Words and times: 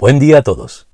Buen 0.00 0.20
día 0.20 0.38
a 0.38 0.42
todos. 0.42 0.86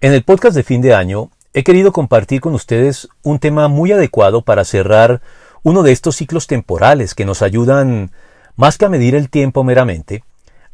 En 0.00 0.12
el 0.12 0.22
podcast 0.22 0.54
de 0.54 0.62
fin 0.62 0.80
de 0.80 0.94
año 0.94 1.32
he 1.52 1.64
querido 1.64 1.90
compartir 1.90 2.40
con 2.40 2.54
ustedes 2.54 3.08
un 3.24 3.40
tema 3.40 3.66
muy 3.66 3.90
adecuado 3.90 4.42
para 4.42 4.64
cerrar 4.64 5.22
uno 5.64 5.82
de 5.82 5.90
estos 5.90 6.14
ciclos 6.14 6.46
temporales 6.46 7.16
que 7.16 7.24
nos 7.24 7.42
ayudan, 7.42 8.12
más 8.54 8.78
que 8.78 8.84
a 8.84 8.88
medir 8.88 9.16
el 9.16 9.28
tiempo 9.28 9.64
meramente, 9.64 10.22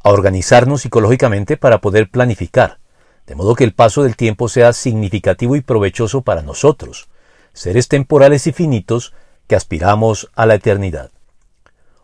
a 0.04 0.10
organizarnos 0.10 0.82
psicológicamente 0.82 1.56
para 1.56 1.80
poder 1.80 2.10
planificar, 2.10 2.80
de 3.26 3.34
modo 3.34 3.54
que 3.54 3.64
el 3.64 3.72
paso 3.72 4.02
del 4.02 4.14
tiempo 4.14 4.50
sea 4.50 4.74
significativo 4.74 5.56
y 5.56 5.62
provechoso 5.62 6.20
para 6.20 6.42
nosotros, 6.42 7.08
seres 7.54 7.88
temporales 7.88 8.46
y 8.46 8.52
finitos 8.52 9.14
que 9.46 9.56
aspiramos 9.56 10.30
a 10.34 10.44
la 10.44 10.56
eternidad. 10.56 11.10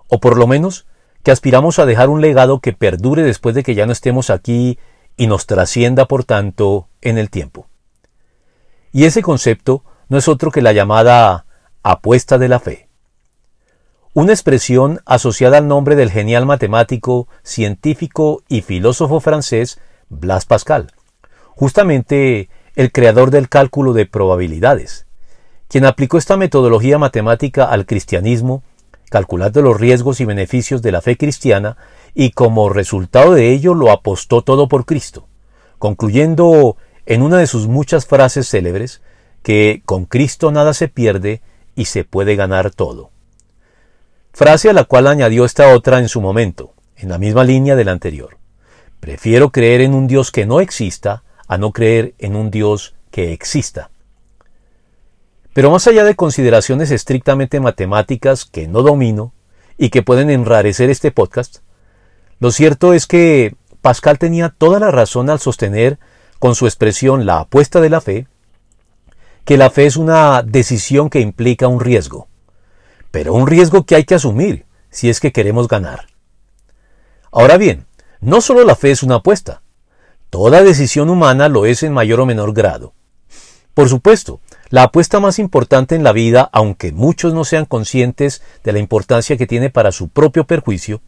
O 0.09 0.21
por 0.21 0.39
lo 0.39 0.47
menos 0.47 0.87
que 1.23 1.33
aspiramos 1.33 1.79
a 1.79 1.85
dejar 1.85 2.09
un 2.09 2.23
legado 2.23 2.61
que 2.61 2.73
perdure 2.73 3.23
después 3.23 3.55
de 3.55 3.63
que 3.63 3.75
ya 3.75 3.85
no 3.85 3.93
estemos 3.93 4.31
aquí 4.31 4.79
y 5.19 5.27
nos 5.27 5.47
trascienda, 5.47 6.07
por 6.07 6.25
tanto, 6.25 6.89
en 7.03 7.19
el 7.19 7.29
tiempo. 7.29 7.67
Y 8.93 9.05
ese 9.05 9.21
concepto 9.21 9.85
no 10.09 10.17
es 10.17 10.29
otro 10.29 10.51
que 10.51 10.63
la 10.63 10.73
llamada 10.73 11.45
apuesta 11.83 12.39
de 12.39 12.49
la 12.49 12.61
fe. 12.61 12.89
Una 14.15 14.33
expresión 14.33 15.01
asociada 15.05 15.59
al 15.59 15.69
nombre 15.69 15.97
del 15.97 16.11
genial 16.11 16.47
matemático, 16.47 17.29
científico 17.43 18.43
y 18.49 18.63
filósofo 18.63 19.21
francés 19.21 19.79
Blas 20.09 20.47
Pascal, 20.47 20.93
justamente 21.51 22.49
el 22.75 22.93
creador 22.93 23.31
del 23.31 23.49
cálculo 23.49 23.93
de 23.93 24.07
probabilidades, 24.07 25.07
quien 25.69 25.85
aplicó 25.85 26.17
esta 26.17 26.37
metodología 26.37 26.99
matemática 26.99 27.65
al 27.65 27.87
cristianismo, 27.87 28.63
calculando 29.11 29.63
los 29.63 29.79
riesgos 29.79 30.21
y 30.21 30.25
beneficios 30.25 30.81
de 30.81 30.93
la 30.93 31.01
fe 31.01 31.17
cristiana 31.17 31.77
y 32.21 32.33
como 32.33 32.69
resultado 32.69 33.35
de 33.35 33.53
ello 33.53 33.75
lo 33.75 33.93
apostó 33.93 34.43
todo 34.43 34.67
por 34.67 34.87
Cristo, 34.87 35.29
concluyendo 35.79 36.77
en 37.07 37.23
una 37.23 37.39
de 37.39 37.47
sus 37.47 37.69
muchas 37.69 38.07
frases 38.07 38.49
célebres 38.49 39.03
que 39.45 39.83
con 39.85 40.05
Cristo 40.05 40.51
nada 40.51 40.75
se 40.75 40.89
pierde 40.89 41.43
y 41.77 41.85
se 41.85 42.03
puede 42.03 42.35
ganar 42.35 42.73
todo. 42.73 43.13
Frase 44.33 44.69
a 44.69 44.73
la 44.73 44.83
cual 44.83 45.07
añadió 45.07 45.45
esta 45.45 45.73
otra 45.73 46.01
en 46.01 46.09
su 46.09 46.21
momento, 46.21 46.75
en 46.97 47.09
la 47.09 47.19
misma 47.19 47.45
línea 47.45 47.77
de 47.77 47.85
la 47.85 47.93
anterior. 47.93 48.39
Prefiero 48.99 49.51
creer 49.51 49.81
en 49.81 49.95
un 49.95 50.09
Dios 50.09 50.33
que 50.33 50.45
no 50.45 50.59
exista 50.59 51.23
a 51.47 51.57
no 51.57 51.71
creer 51.71 52.15
en 52.19 52.35
un 52.35 52.51
Dios 52.51 52.97
que 53.13 53.33
exista. 53.33 53.91
Pero 55.53 55.71
más 55.71 55.87
allá 55.87 56.03
de 56.03 56.17
consideraciones 56.17 56.91
estrictamente 56.91 57.61
matemáticas 57.61 58.45
que 58.45 58.67
no 58.67 58.83
domino 58.83 59.35
y 59.77 59.91
que 59.91 60.03
pueden 60.03 60.31
enrarecer 60.31 60.91
este 60.91 61.13
podcast, 61.13 61.59
lo 62.41 62.51
cierto 62.53 62.93
es 62.93 63.07
que 63.07 63.55
Pascal 63.81 64.19
tenía 64.19 64.49
toda 64.49 64.79
la 64.79 64.91
razón 64.91 65.31
al 65.31 65.41
sostener 65.41 65.99
con 66.39 66.55
su 66.55 66.67
expresión 66.67 67.27
la 67.27 67.41
apuesta 67.41 67.81
de 67.81 67.91
la 67.91 68.01
fe, 68.01 68.27
que 69.45 69.57
la 69.57 69.71
fe 69.71 69.87
es 69.87 69.97
una 69.97 70.43
decisión 70.43 71.11
que 71.11 71.21
implica 71.21 71.69
un 71.69 71.81
riesgo, 71.81 72.29
pero 73.11 73.35
un 73.35 73.47
riesgo 73.47 73.85
que 73.85 73.97
hay 73.97 74.05
que 74.05 74.15
asumir 74.15 74.67
si 74.91 75.09
es 75.09 75.21
que 75.21 75.33
queremos 75.33 75.69
ganar. 75.69 76.07
Ahora 77.33 77.57
bien, 77.57 77.87
no 78.21 78.41
solo 78.41 78.65
la 78.65 78.77
fe 78.77 78.91
es 78.91 79.03
una 79.03 79.17
apuesta, 79.17 79.63
toda 80.31 80.63
decisión 80.63 81.11
humana 81.11 81.49
lo 81.49 81.67
es 81.67 81.83
en 81.83 81.93
mayor 81.93 82.21
o 82.21 82.27
menor 82.27 82.53
grado. 82.53 82.95
Por 83.75 83.89
supuesto, 83.89 84.41
la 84.71 84.85
apuesta 84.85 85.21
más 85.21 85.39
importante 85.39 85.95
en 85.95 86.03
la 86.03 86.13
vida, 86.13 86.49
aunque 86.53 86.93
muchos 86.93 87.33
no 87.33 87.45
sean 87.45 87.65
conscientes 87.65 88.43
de 88.65 88.73
la 88.73 88.81
importancia 88.81 89.37
que 89.37 89.47
tiene 89.47 89.71
para 89.71 89.93
su 89.93 90.09
propio 90.09 90.47
perjuicio, 90.47 91.01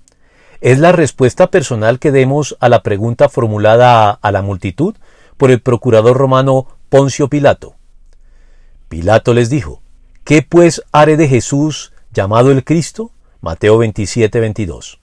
es 0.61 0.79
la 0.79 0.93
respuesta 0.93 1.51
personal 1.51 1.99
que 1.99 2.13
demos 2.13 2.57
a 2.61 2.69
la 2.69 2.83
pregunta 2.83 3.29
formulada 3.29 4.11
a, 4.11 4.33
la 4.33 4.43
multitud 4.43 4.95
por 5.37 5.51
el 5.51 5.61
procurador 5.61 6.17
romano 6.17 6.67
Poncio 6.91 7.29
Pilato. 7.29 7.77
Pilato 8.89 9.33
les 9.33 9.49
dijo, 9.49 9.81
¿qué 10.25 10.43
pues 10.43 10.83
haré 10.93 11.17
de 11.17 11.29
Jesús 11.29 11.93
llamado 12.13 12.51
el 12.51 12.65
Cristo? 12.65 13.11
Mateo 13.41 13.79
27, 13.79 14.39
22. 14.39 15.01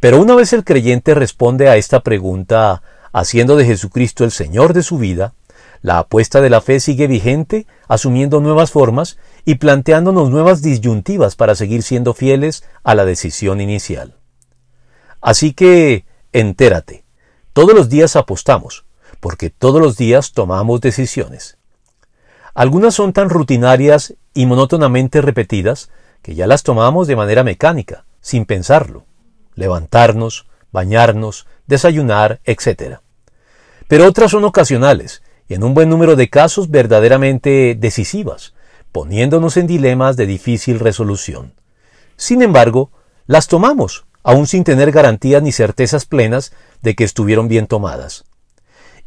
Pero 0.00 0.20
una 0.20 0.34
vez 0.34 0.54
el 0.54 0.64
creyente 0.64 1.14
responde 1.14 1.68
a 1.68 1.76
esta 1.76 2.00
pregunta 2.00 2.82
haciendo 3.12 3.56
de 3.56 3.66
Jesucristo 3.66 4.24
el 4.24 4.30
Señor 4.30 4.72
de 4.72 4.82
su 4.82 4.98
vida, 4.98 5.34
la 5.82 5.98
apuesta 5.98 6.40
de 6.40 6.48
la 6.48 6.62
fe 6.62 6.80
sigue 6.80 7.06
vigente, 7.06 7.66
asumiendo 7.88 8.40
nuevas 8.40 8.70
formas 8.70 9.18
y 9.44 9.56
planteándonos 9.56 10.30
nuevas 10.30 10.62
disyuntivas 10.62 11.36
para 11.36 11.54
seguir 11.54 11.82
siendo 11.82 12.14
fieles 12.14 12.64
a 12.82 12.94
la 12.94 13.04
decisión 13.04 13.60
inicial. 13.60 14.14
Así 15.26 15.54
que, 15.54 16.04
entérate, 16.32 17.02
todos 17.52 17.74
los 17.74 17.88
días 17.88 18.14
apostamos, 18.14 18.84
porque 19.18 19.50
todos 19.50 19.80
los 19.80 19.96
días 19.96 20.30
tomamos 20.30 20.80
decisiones. 20.80 21.58
Algunas 22.54 22.94
son 22.94 23.12
tan 23.12 23.28
rutinarias 23.28 24.14
y 24.34 24.46
monótonamente 24.46 25.20
repetidas 25.20 25.90
que 26.22 26.36
ya 26.36 26.46
las 26.46 26.62
tomamos 26.62 27.08
de 27.08 27.16
manera 27.16 27.42
mecánica, 27.42 28.04
sin 28.20 28.44
pensarlo. 28.44 29.04
Levantarnos, 29.56 30.46
bañarnos, 30.70 31.48
desayunar, 31.66 32.38
etc. 32.44 32.98
Pero 33.88 34.06
otras 34.06 34.30
son 34.30 34.44
ocasionales 34.44 35.24
y 35.48 35.54
en 35.54 35.64
un 35.64 35.74
buen 35.74 35.88
número 35.88 36.14
de 36.14 36.30
casos 36.30 36.70
verdaderamente 36.70 37.74
decisivas, 37.76 38.54
poniéndonos 38.92 39.56
en 39.56 39.66
dilemas 39.66 40.16
de 40.16 40.26
difícil 40.26 40.78
resolución. 40.78 41.52
Sin 42.14 42.42
embargo, 42.42 42.92
las 43.26 43.48
tomamos 43.48 44.06
aún 44.26 44.48
sin 44.48 44.64
tener 44.64 44.90
garantías 44.90 45.40
ni 45.40 45.52
certezas 45.52 46.04
plenas 46.04 46.52
de 46.82 46.96
que 46.96 47.04
estuvieron 47.04 47.46
bien 47.46 47.68
tomadas. 47.68 48.24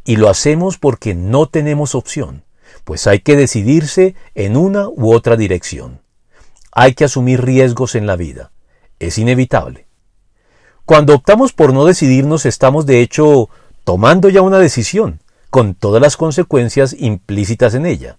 Y 0.02 0.16
lo 0.16 0.30
hacemos 0.30 0.78
porque 0.78 1.14
no 1.14 1.46
tenemos 1.46 1.94
opción, 1.94 2.42
pues 2.84 3.06
hay 3.06 3.20
que 3.20 3.36
decidirse 3.36 4.14
en 4.34 4.56
una 4.56 4.88
u 4.88 5.12
otra 5.12 5.36
dirección. 5.36 6.00
Hay 6.72 6.94
que 6.94 7.04
asumir 7.04 7.42
riesgos 7.44 7.96
en 7.96 8.06
la 8.06 8.16
vida. 8.16 8.50
Es 8.98 9.18
inevitable. 9.18 9.86
Cuando 10.86 11.16
optamos 11.16 11.52
por 11.52 11.74
no 11.74 11.84
decidirnos 11.84 12.46
estamos 12.46 12.86
de 12.86 13.02
hecho 13.02 13.50
tomando 13.84 14.30
ya 14.30 14.40
una 14.40 14.58
decisión, 14.58 15.20
con 15.50 15.74
todas 15.74 16.00
las 16.00 16.16
consecuencias 16.16 16.96
implícitas 16.98 17.74
en 17.74 17.84
ella. 17.84 18.16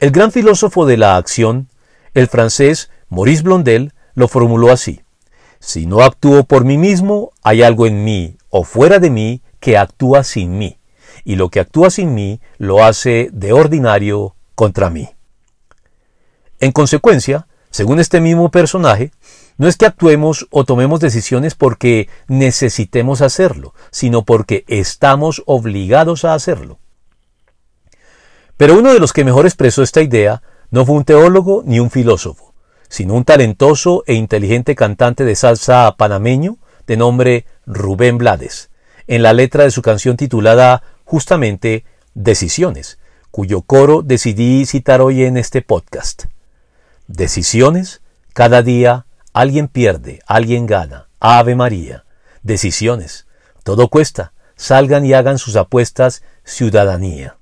El 0.00 0.10
gran 0.10 0.32
filósofo 0.32 0.84
de 0.84 0.96
la 0.96 1.16
acción, 1.16 1.68
el 2.12 2.26
francés 2.26 2.90
Maurice 3.08 3.44
Blondel, 3.44 3.92
lo 4.14 4.26
formuló 4.26 4.72
así. 4.72 5.02
Si 5.60 5.86
no 5.86 6.02
actúo 6.02 6.44
por 6.44 6.64
mí 6.64 6.78
mismo, 6.78 7.32
hay 7.42 7.62
algo 7.62 7.86
en 7.86 8.04
mí 8.04 8.36
o 8.48 8.64
fuera 8.64 8.98
de 8.98 9.10
mí 9.10 9.42
que 9.60 9.76
actúa 9.76 10.24
sin 10.24 10.58
mí, 10.58 10.78
y 11.24 11.36
lo 11.36 11.50
que 11.50 11.60
actúa 11.60 11.90
sin 11.90 12.14
mí 12.14 12.40
lo 12.58 12.84
hace 12.84 13.28
de 13.32 13.52
ordinario 13.52 14.36
contra 14.54 14.90
mí. 14.90 15.10
En 16.60 16.72
consecuencia, 16.72 17.46
según 17.70 18.00
este 18.00 18.20
mismo 18.20 18.50
personaje, 18.50 19.12
no 19.58 19.66
es 19.68 19.76
que 19.76 19.86
actuemos 19.86 20.46
o 20.50 20.64
tomemos 20.64 21.00
decisiones 21.00 21.54
porque 21.54 22.08
necesitemos 22.28 23.20
hacerlo, 23.20 23.74
sino 23.90 24.24
porque 24.24 24.64
estamos 24.68 25.42
obligados 25.46 26.24
a 26.24 26.34
hacerlo. 26.34 26.78
Pero 28.56 28.78
uno 28.78 28.92
de 28.92 29.00
los 29.00 29.12
que 29.12 29.24
mejor 29.24 29.46
expresó 29.46 29.82
esta 29.82 30.00
idea 30.00 30.42
no 30.70 30.86
fue 30.86 30.96
un 30.96 31.04
teólogo 31.04 31.62
ni 31.64 31.80
un 31.80 31.90
filósofo, 31.90 32.47
sino 32.88 33.14
un 33.14 33.24
talentoso 33.24 34.04
e 34.06 34.14
inteligente 34.14 34.74
cantante 34.74 35.24
de 35.24 35.36
salsa 35.36 35.94
panameño 35.96 36.58
de 36.86 36.96
nombre 36.96 37.46
Rubén 37.66 38.18
Blades, 38.18 38.70
en 39.06 39.22
la 39.22 39.32
letra 39.32 39.64
de 39.64 39.70
su 39.70 39.82
canción 39.82 40.16
titulada 40.16 40.82
justamente 41.04 41.84
Decisiones, 42.14 42.98
cuyo 43.30 43.62
coro 43.62 44.02
decidí 44.02 44.66
citar 44.66 45.00
hoy 45.00 45.24
en 45.24 45.36
este 45.36 45.62
podcast. 45.62 46.24
Decisiones, 47.06 48.02
cada 48.32 48.62
día 48.62 49.06
alguien 49.32 49.68
pierde, 49.68 50.20
alguien 50.26 50.66
gana. 50.66 51.08
Ave 51.20 51.54
María. 51.54 52.04
Decisiones. 52.42 53.26
Todo 53.64 53.88
cuesta. 53.88 54.32
Salgan 54.56 55.04
y 55.04 55.14
hagan 55.14 55.38
sus 55.38 55.56
apuestas 55.56 56.22
ciudadanía. 56.44 57.36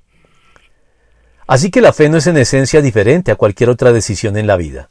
Así 1.46 1.70
que 1.70 1.80
la 1.80 1.92
fe 1.92 2.08
no 2.08 2.16
es 2.16 2.26
en 2.26 2.36
esencia 2.36 2.82
diferente 2.82 3.30
a 3.30 3.36
cualquier 3.36 3.70
otra 3.70 3.92
decisión 3.92 4.36
en 4.36 4.46
la 4.46 4.56
vida. 4.56 4.90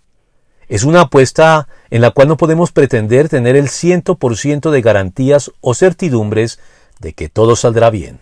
Es 0.68 0.84
una 0.84 1.02
apuesta 1.02 1.68
en 1.90 2.02
la 2.02 2.12
cual 2.12 2.28
no 2.28 2.38
podemos 2.38 2.72
pretender 2.72 3.30
tener 3.30 3.56
el 3.56 3.70
ciento 3.70 4.16
por 4.16 4.38
ciento 4.38 4.72
de 4.72 4.82
garantías 4.82 5.52
o 5.62 5.74
certidumbres 5.74 6.60
de 7.00 7.14
que 7.14 7.30
todo 7.30 7.56
saldrá 7.56 7.90
bien. 7.90 8.20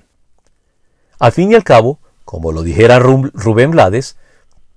Al 1.19 1.31
fin 1.31 1.51
y 1.51 1.55
al 1.55 1.63
cabo, 1.63 1.99
como 2.25 2.51
lo 2.51 2.63
dijera 2.63 2.99
Rubén 2.99 3.71
Blades, 3.71 4.17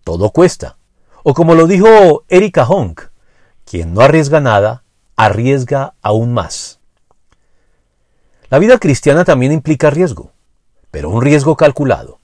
todo 0.04 0.30
cuesta. 0.30 0.76
O 1.24 1.34
como 1.34 1.54
lo 1.54 1.66
dijo 1.66 2.24
Erika 2.28 2.64
Honk, 2.64 3.02
quien 3.64 3.94
no 3.94 4.00
arriesga 4.00 4.40
nada, 4.40 4.84
arriesga 5.16 5.94
aún 6.02 6.32
más. 6.32 6.78
La 8.48 8.60
vida 8.60 8.78
cristiana 8.78 9.24
también 9.24 9.50
implica 9.50 9.90
riesgo, 9.90 10.30
pero 10.92 11.10
un 11.10 11.20
riesgo 11.20 11.56
calculado. 11.56 12.20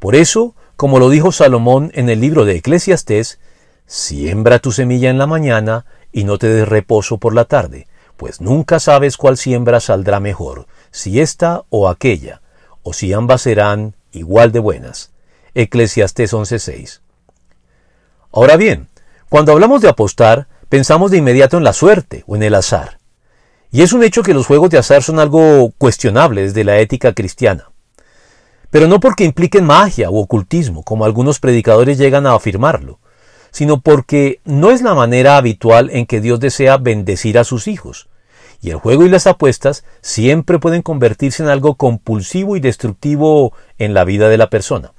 Por 0.00 0.16
eso, 0.16 0.56
como 0.76 0.98
lo 0.98 1.08
dijo 1.08 1.30
Salomón 1.30 1.92
en 1.94 2.08
el 2.08 2.20
libro 2.20 2.44
de 2.44 2.56
Eclesiastés, 2.56 3.38
Siembra 3.86 4.58
tu 4.58 4.72
semilla 4.72 5.10
en 5.10 5.18
la 5.18 5.28
mañana 5.28 5.86
y 6.10 6.24
no 6.24 6.38
te 6.38 6.48
des 6.48 6.68
reposo 6.68 7.18
por 7.18 7.34
la 7.34 7.44
tarde, 7.44 7.86
pues 8.16 8.40
nunca 8.40 8.80
sabes 8.80 9.16
cuál 9.16 9.36
siembra 9.36 9.78
saldrá 9.78 10.18
mejor, 10.18 10.66
si 10.90 11.20
esta 11.20 11.62
o 11.70 11.88
aquella, 11.88 12.42
o 12.82 12.92
si 12.92 13.12
ambas 13.12 13.42
serán 13.42 13.94
igual 14.10 14.50
de 14.50 14.58
buenas. 14.58 15.12
Eclesiastés 15.54 16.32
11:6. 16.32 17.00
Ahora 18.32 18.56
bien, 18.56 18.88
cuando 19.28 19.52
hablamos 19.52 19.82
de 19.82 19.88
apostar, 19.88 20.48
pensamos 20.68 21.12
de 21.12 21.18
inmediato 21.18 21.56
en 21.56 21.64
la 21.64 21.72
suerte 21.72 22.24
o 22.26 22.34
en 22.34 22.42
el 22.42 22.56
azar. 22.56 22.98
Y 23.70 23.82
es 23.82 23.92
un 23.92 24.02
hecho 24.02 24.22
que 24.22 24.34
los 24.34 24.46
juegos 24.46 24.70
de 24.70 24.78
azar 24.78 25.04
son 25.04 25.20
algo 25.20 25.72
cuestionable 25.78 26.42
desde 26.42 26.64
la 26.64 26.78
ética 26.78 27.12
cristiana. 27.12 27.70
Pero 28.70 28.88
no 28.88 28.98
porque 28.98 29.24
impliquen 29.24 29.64
magia 29.64 30.10
o 30.10 30.18
ocultismo, 30.18 30.82
como 30.82 31.04
algunos 31.04 31.38
predicadores 31.38 31.98
llegan 31.98 32.26
a 32.26 32.34
afirmarlo, 32.34 32.98
sino 33.50 33.80
porque 33.80 34.40
no 34.44 34.70
es 34.70 34.82
la 34.82 34.94
manera 34.94 35.36
habitual 35.36 35.90
en 35.90 36.06
que 36.06 36.20
Dios 36.20 36.40
desea 36.40 36.76
bendecir 36.76 37.38
a 37.38 37.44
sus 37.44 37.68
hijos. 37.68 38.08
Y 38.60 38.70
el 38.70 38.76
juego 38.76 39.04
y 39.04 39.08
las 39.08 39.26
apuestas 39.26 39.84
siempre 40.00 40.58
pueden 40.58 40.82
convertirse 40.82 41.42
en 41.42 41.48
algo 41.48 41.74
compulsivo 41.74 42.56
y 42.56 42.60
destructivo 42.60 43.52
en 43.78 43.94
la 43.94 44.04
vida 44.04 44.28
de 44.28 44.38
la 44.38 44.50
persona. 44.50 44.92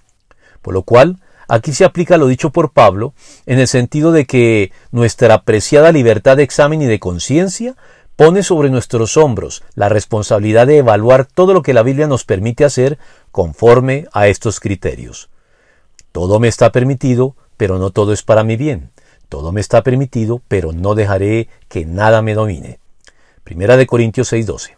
Por 0.61 0.73
lo 0.73 0.83
cual, 0.83 1.17
aquí 1.47 1.73
se 1.73 1.85
aplica 1.85 2.17
lo 2.17 2.27
dicho 2.27 2.51
por 2.51 2.71
Pablo, 2.71 3.13
en 3.45 3.59
el 3.59 3.67
sentido 3.67 4.11
de 4.11 4.25
que 4.25 4.71
nuestra 4.91 5.33
apreciada 5.33 5.91
libertad 5.91 6.37
de 6.37 6.43
examen 6.43 6.81
y 6.81 6.85
de 6.85 6.99
conciencia 6.99 7.75
pone 8.15 8.41
sobre 8.41 8.69
nuestros 8.69 9.15
hombros 9.15 9.63
la 9.75 9.89
responsabilidad 9.89 10.67
de 10.67 10.79
evaluar 10.79 11.25
todo 11.25 11.53
lo 11.53 11.61
que 11.61 11.73
la 11.73 11.83
Biblia 11.83 12.07
nos 12.07 12.25
permite 12.25 12.65
hacer 12.65 12.97
conforme 13.31 14.07
a 14.11 14.27
estos 14.27 14.59
criterios. 14.59 15.29
Todo 16.11 16.39
me 16.39 16.47
está 16.47 16.71
permitido, 16.71 17.35
pero 17.57 17.79
no 17.79 17.89
todo 17.89 18.13
es 18.13 18.23
para 18.23 18.43
mi 18.43 18.55
bien. 18.55 18.91
Todo 19.29 19.51
me 19.51 19.59
está 19.59 19.83
permitido, 19.83 20.41
pero 20.47 20.71
no 20.71 20.95
dejaré 20.95 21.49
que 21.67 21.85
nada 21.85 22.21
me 22.21 22.33
domine. 22.33 22.79
Primera 23.43 23.75
de 23.75 23.87
Corintios 23.87 24.31
6:12. 24.31 24.77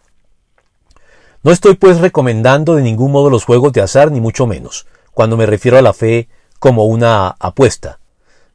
No 1.43 1.51
estoy 1.51 1.75
pues 1.75 1.99
recomendando 1.99 2.75
de 2.75 2.81
ningún 2.81 3.11
modo 3.11 3.29
los 3.29 3.45
juegos 3.45 3.71
de 3.73 3.81
azar, 3.81 4.11
ni 4.11 4.19
mucho 4.19 4.47
menos, 4.47 4.87
cuando 5.13 5.37
me 5.37 5.45
refiero 5.45 5.77
a 5.77 5.81
la 5.81 5.93
fe 5.93 6.27
como 6.59 6.85
una 6.85 7.35
apuesta. 7.39 7.99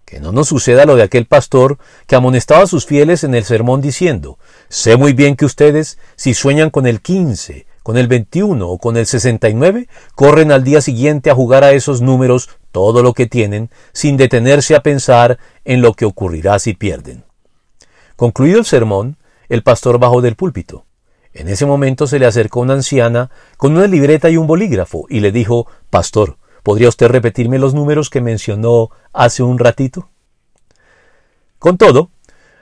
Que 0.05 0.21
no 0.21 0.33
nos 0.33 0.49
suceda 0.49 0.85
lo 0.85 0.97
de 0.97 1.03
aquel 1.03 1.25
pastor 1.25 1.79
que 2.07 2.15
amonestaba 2.15 2.65
a 2.65 2.67
sus 2.67 2.85
fieles 2.85 3.25
en 3.25 3.35
el 3.35 3.45
sermón 3.45 3.81
diciendo, 3.81 4.39
sé 4.69 4.97
muy 4.97 5.15
bien 5.15 5.35
que 5.35 5.47
ustedes, 5.47 5.99
si 6.15 6.35
sueñan 6.35 6.69
con 6.69 6.87
el 6.87 7.01
15, 7.01 7.67
con 7.83 7.97
el 7.97 8.07
21 8.07 8.69
o 8.69 8.79
con 8.79 8.99
el 8.99 9.07
69, 9.07 9.89
corren 10.15 10.53
al 10.53 10.63
día 10.63 10.83
siguiente 10.83 11.31
a 11.31 11.35
jugar 11.35 11.65
a 11.65 11.73
esos 11.73 12.03
números 12.03 12.51
todo 12.75 13.05
lo 13.05 13.13
que 13.13 13.29
tienen, 13.29 13.71
sin 13.93 14.17
detenerse 14.17 14.75
a 14.75 14.83
pensar 14.83 15.39
en 15.65 15.81
lo 15.81 15.95
que 15.95 16.07
ocurrirá 16.07 16.59
si 16.59 16.75
pierden. 16.75 17.23
Concluido 18.17 18.59
el 18.59 18.65
sermón, 18.65 19.17
el 19.49 19.63
pastor 19.63 20.01
bajó 20.01 20.21
del 20.21 20.35
púlpito. 20.35 20.85
En 21.33 21.49
ese 21.49 21.67
momento 21.67 22.09
se 22.09 22.19
le 22.19 22.27
acercó 22.27 22.59
una 22.59 22.75
anciana 22.75 23.31
con 23.59 23.77
una 23.77 23.87
libreta 23.87 24.29
y 24.29 24.37
un 24.37 24.49
bolígrafo 24.49 25.07
y 25.09 25.21
le 25.21 25.31
dijo 25.31 25.69
Pastor, 25.89 26.37
¿Podría 26.65 26.89
usted 26.89 27.09
repetirme 27.09 27.59
los 27.59 27.75
números 27.75 28.09
que 28.09 28.23
mencionó 28.23 28.89
hace 29.13 29.43
un 29.43 29.59
ratito? 29.59 30.09
Con 31.59 31.77
todo, 31.77 32.11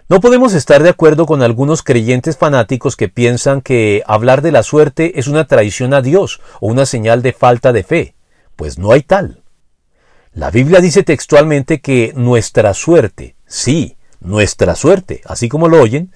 no 0.09 0.21
podemos 0.21 0.55
estar 0.55 0.83
de 0.83 0.89
acuerdo 0.91 1.25
con 1.25 1.41
algunos 1.41 1.85
creyentes 1.85 2.37
fanáticos 2.37 2.97
que 2.97 3.09
piensan 3.09 3.61
que 3.61 4.03
hablar 4.07 4.43
de 4.43 4.51
la 4.51 4.65
suerte 4.65 5.21
es 5.21 5.29
una 5.29 5.47
traición 5.47 5.95
a 5.95 6.03
Dios 6.03 6.41
o 6.61 6.67
una 6.67 6.85
señal 6.85 7.23
de 7.23 7.33
falta 7.33 7.73
de 7.73 7.85
fe, 7.85 8.15
pues 8.57 8.77
no 8.77 8.91
hay 8.91 9.03
tal. 9.03 9.42
La 10.35 10.51
Biblia 10.51 10.81
dice 10.81 11.03
textualmente 11.03 11.83
que 11.83 12.15
nuestra 12.17 12.73
suerte, 12.73 13.37
sí, 13.47 13.99
nuestra 14.21 14.75
suerte, 14.75 15.21
así 15.27 15.51
como 15.51 15.69
lo 15.69 15.79
oyen, 15.79 16.11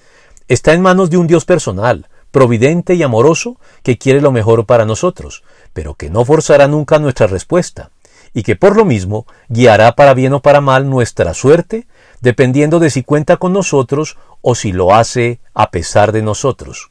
está 0.47 0.73
en 0.73 0.81
manos 0.81 1.11
de 1.11 1.17
un 1.17 1.27
Dios 1.27 1.45
personal, 1.45 2.09
providente 2.31 2.95
y 2.95 3.03
amoroso 3.03 3.59
que 3.83 3.99
quiere 3.99 4.19
lo 4.19 4.31
mejor 4.31 4.65
para 4.65 4.85
nosotros, 4.85 5.43
pero 5.71 5.93
que 5.93 6.09
no 6.09 6.25
forzará 6.25 6.67
nunca 6.67 6.97
nuestra 6.97 7.27
respuesta, 7.27 7.91
y 8.33 8.41
que 8.41 8.55
por 8.55 8.75
lo 8.75 8.85
mismo 8.85 9.27
guiará 9.49 9.95
para 9.95 10.15
bien 10.15 10.33
o 10.33 10.41
para 10.41 10.61
mal 10.61 10.89
nuestra 10.89 11.35
suerte, 11.35 11.85
dependiendo 12.19 12.79
de 12.79 12.89
si 12.89 13.03
cuenta 13.03 13.37
con 13.37 13.53
nosotros 13.53 14.17
o 14.41 14.55
si 14.55 14.71
lo 14.71 14.95
hace 14.95 15.41
a 15.53 15.69
pesar 15.69 16.11
de 16.11 16.23
nosotros. 16.23 16.89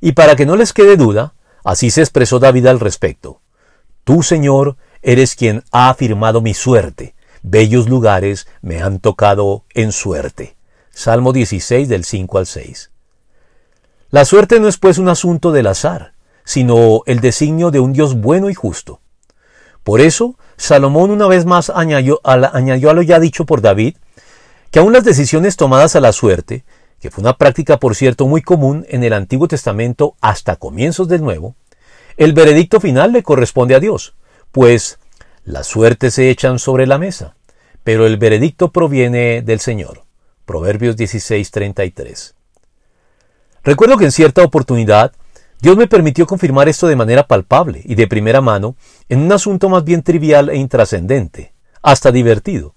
Y 0.00 0.12
para 0.12 0.36
que 0.36 0.46
no 0.46 0.56
les 0.56 0.72
quede 0.72 0.96
duda, 0.96 1.34
así 1.64 1.90
se 1.90 2.00
expresó 2.00 2.38
David 2.38 2.66
al 2.66 2.80
respecto. 2.80 3.42
Tú, 4.04 4.22
Señor, 4.22 4.76
eres 5.04 5.36
quien 5.36 5.62
ha 5.70 5.90
afirmado 5.90 6.40
mi 6.40 6.54
suerte. 6.54 7.14
Bellos 7.42 7.88
lugares 7.88 8.48
me 8.62 8.82
han 8.82 8.98
tocado 8.98 9.64
en 9.74 9.92
suerte. 9.92 10.56
Salmo 10.90 11.32
16 11.32 11.88
del 11.88 12.04
5 12.04 12.38
al 12.38 12.46
6. 12.46 12.90
La 14.10 14.24
suerte 14.24 14.58
no 14.60 14.66
es 14.66 14.78
pues 14.78 14.96
un 14.98 15.08
asunto 15.08 15.52
del 15.52 15.66
azar, 15.66 16.14
sino 16.44 17.02
el 17.06 17.20
designio 17.20 17.70
de 17.70 17.80
un 17.80 17.92
Dios 17.92 18.14
bueno 18.14 18.48
y 18.48 18.54
justo. 18.54 19.00
Por 19.82 20.00
eso, 20.00 20.38
Salomón 20.56 21.10
una 21.10 21.26
vez 21.26 21.44
más 21.44 21.68
añadió 21.68 22.20
a, 22.24 22.36
lo 22.36 23.02
ya 23.02 23.20
dicho 23.20 23.44
por 23.44 23.60
David, 23.60 23.96
que 24.70 24.78
aun 24.78 24.94
las 24.94 25.04
decisiones 25.04 25.56
tomadas 25.56 25.96
a 25.96 26.00
la 26.00 26.12
suerte, 26.12 26.64
que 26.98 27.10
fue 27.10 27.20
una 27.20 27.36
práctica 27.36 27.78
por 27.78 27.94
cierto 27.94 28.26
muy 28.26 28.40
común 28.40 28.86
en 28.88 29.04
el 29.04 29.12
Antiguo 29.12 29.48
Testamento 29.48 30.16
hasta 30.22 30.56
comienzos 30.56 31.08
del 31.08 31.22
Nuevo, 31.22 31.56
el 32.16 32.32
veredicto 32.32 32.80
final 32.80 33.12
le 33.12 33.22
corresponde 33.22 33.74
a 33.74 33.80
Dios, 33.80 34.14
pues 34.54 35.00
las 35.42 35.66
suertes 35.66 36.14
se 36.14 36.30
echan 36.30 36.60
sobre 36.60 36.86
la 36.86 36.96
mesa, 36.96 37.34
pero 37.82 38.06
el 38.06 38.18
veredicto 38.18 38.70
proviene 38.70 39.42
del 39.42 39.58
Señor. 39.58 40.04
Proverbios 40.46 40.96
16:33. 40.96 42.34
Recuerdo 43.64 43.98
que 43.98 44.04
en 44.04 44.12
cierta 44.12 44.44
oportunidad 44.44 45.12
Dios 45.60 45.76
me 45.76 45.88
permitió 45.88 46.24
confirmar 46.24 46.68
esto 46.68 46.86
de 46.86 46.94
manera 46.94 47.26
palpable 47.26 47.82
y 47.84 47.96
de 47.96 48.06
primera 48.06 48.40
mano 48.40 48.76
en 49.08 49.22
un 49.22 49.32
asunto 49.32 49.68
más 49.68 49.82
bien 49.82 50.04
trivial 50.04 50.48
e 50.48 50.56
intrascendente, 50.56 51.52
hasta 51.82 52.12
divertido, 52.12 52.76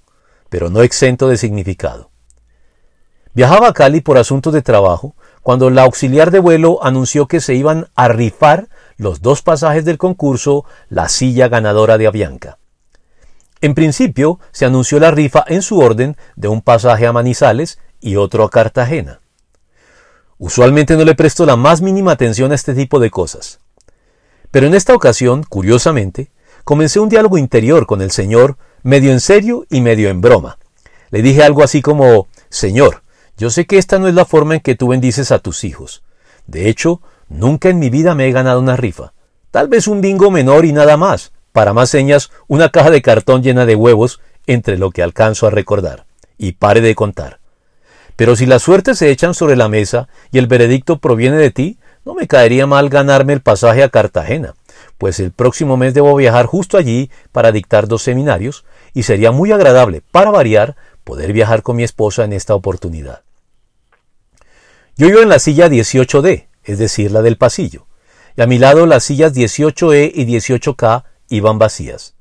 pero 0.50 0.72
no 0.72 0.82
exento 0.82 1.28
de 1.28 1.38
significado. 1.38 2.10
Viajaba 3.36 3.68
a 3.68 3.74
Cali 3.74 4.02
por 4.02 4.18
asuntos 4.18 4.52
de 4.52 4.64
trabajo 4.64 5.16
cuando 5.44 5.70
la 5.70 5.84
auxiliar 5.84 6.32
de 6.32 6.40
vuelo 6.40 6.84
anunció 6.84 7.28
que 7.28 7.40
se 7.40 7.54
iban 7.54 7.88
a 7.94 8.08
rifar 8.08 8.68
los 8.98 9.22
dos 9.22 9.42
pasajes 9.42 9.86
del 9.86 9.98
concurso 9.98 10.66
La 10.90 11.08
silla 11.08 11.48
ganadora 11.48 11.98
de 11.98 12.08
Avianca. 12.08 12.58
En 13.62 13.74
principio 13.74 14.40
se 14.52 14.66
anunció 14.66 15.00
la 15.00 15.12
rifa 15.12 15.44
en 15.48 15.62
su 15.62 15.80
orden 15.80 16.18
de 16.36 16.48
un 16.48 16.62
pasaje 16.62 17.08
a 17.08 17.14
Manizales 17.14 17.80
y 18.00 18.16
otro 18.16 18.44
a 18.44 18.50
Cartagena. 18.50 19.22
Usualmente 20.38 20.96
no 20.96 21.04
le 21.04 21.16
presto 21.16 21.46
la 21.46 21.56
más 21.56 21.82
mínima 21.82 22.12
atención 22.12 22.52
a 22.52 22.56
este 22.56 22.76
tipo 22.76 23.00
de 23.00 23.10
cosas. 23.10 23.60
Pero 24.52 24.68
en 24.68 24.76
esta 24.76 24.94
ocasión, 24.94 25.44
curiosamente, 25.44 26.32
comencé 26.64 27.00
un 27.00 27.10
diálogo 27.10 27.38
interior 27.38 27.88
con 27.88 28.02
el 28.02 28.12
Señor, 28.12 28.58
medio 28.84 29.12
en 29.12 29.20
serio 29.20 29.66
y 29.70 29.82
medio 29.82 30.10
en 30.10 30.22
broma. 30.22 30.60
Le 31.10 31.22
dije 31.22 31.44
algo 31.44 31.64
así 31.64 31.82
como, 31.82 32.28
Señor, 32.50 33.04
yo 33.38 33.50
sé 33.50 33.66
que 33.66 33.78
esta 33.78 33.98
no 33.98 34.08
es 34.08 34.14
la 34.14 34.26
forma 34.26 34.56
en 34.56 34.62
que 34.62 34.76
tú 34.76 34.90
bendices 34.90 35.32
a 35.32 35.40
tus 35.40 35.64
hijos. 35.64 36.04
De 36.46 36.70
hecho, 36.70 37.02
nunca 37.30 37.70
en 37.70 37.80
mi 37.80 37.90
vida 37.90 38.16
me 38.16 38.28
he 38.28 38.32
ganado 38.32 38.60
una 38.60 38.76
rifa. 38.76 39.14
Tal 39.52 39.68
vez 39.68 39.88
un 39.88 40.02
bingo 40.02 40.32
menor 40.32 40.66
y 40.66 40.74
nada 40.74 40.98
más. 40.98 41.32
Para 41.52 41.74
más 41.74 41.90
señas, 41.90 42.32
una 42.48 42.70
caja 42.70 42.92
de 42.92 43.02
cartón 43.02 43.42
llena 43.42 43.66
de 43.66 43.76
huevos, 43.76 44.20
entre 44.46 44.78
lo 44.78 44.92
que 44.92 45.04
alcanzo 45.04 45.48
a 45.48 45.52
recordar. 45.52 46.06
Y 46.38 46.54
pare 46.54 46.82
de 46.82 46.96
contar. 46.96 47.40
Pero 48.16 48.36
si 48.36 48.46
las 48.46 48.64
suertes 48.64 48.98
se 48.98 49.12
echan 49.12 49.34
sobre 49.34 49.56
la 49.56 49.70
mesa 49.70 50.10
y 50.32 50.40
el 50.40 50.48
veredicto 50.48 50.98
proviene 50.98 51.38
de 51.38 51.52
ti, 51.52 51.78
no 52.04 52.16
me 52.16 52.28
caería 52.28 52.66
mal 52.66 52.90
ganarme 52.90 53.34
el 53.34 53.42
pasaje 53.42 53.84
a 53.84 53.90
Cartagena, 53.90 54.56
pues 54.98 55.20
el 55.20 55.32
próximo 55.32 55.78
mes 55.78 55.94
debo 55.94 56.16
viajar 56.16 56.46
justo 56.46 56.78
allí 56.78 57.12
para 57.32 57.52
dictar 57.52 57.88
dos 57.88 58.02
seminarios, 58.02 58.66
y 58.94 59.04
sería 59.04 59.32
muy 59.32 59.52
agradable, 59.52 60.02
para 60.12 60.32
variar, 60.32 60.76
poder 61.04 61.32
viajar 61.32 61.62
con 61.62 61.76
mi 61.76 61.84
esposa 61.84 62.24
en 62.24 62.34
esta 62.34 62.56
oportunidad. 62.56 63.22
Yo 64.96 65.08
iba 65.08 65.22
en 65.22 65.30
la 65.30 65.38
silla 65.38 65.68
18D, 65.68 66.47
es 66.68 66.78
decir, 66.78 67.12
la 67.12 67.22
del 67.22 67.38
pasillo, 67.38 67.88
y 68.36 68.42
a 68.42 68.48
mi 68.48 68.60
lado 68.60 68.86
las 68.86 69.06
sillas 69.06 69.34
18E 69.34 70.12
y 70.14 70.26
18K 70.26 71.06
iban 71.30 71.58
vacías. 71.58 72.14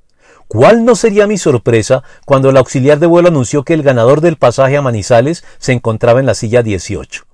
¿Cuál 0.48 0.84
no 0.84 0.94
sería 0.94 1.26
mi 1.26 1.38
sorpresa 1.38 2.04
cuando 2.24 2.50
el 2.50 2.56
auxiliar 2.56 3.00
de 3.00 3.06
vuelo 3.06 3.28
anunció 3.28 3.64
que 3.64 3.74
el 3.74 3.82
ganador 3.82 4.20
del 4.20 4.36
pasaje 4.36 4.76
a 4.76 4.82
Manizales 4.82 5.44
se 5.58 5.72
encontraba 5.72 6.20
en 6.20 6.26
la 6.26 6.34
silla 6.34 6.62
18? 6.62 7.24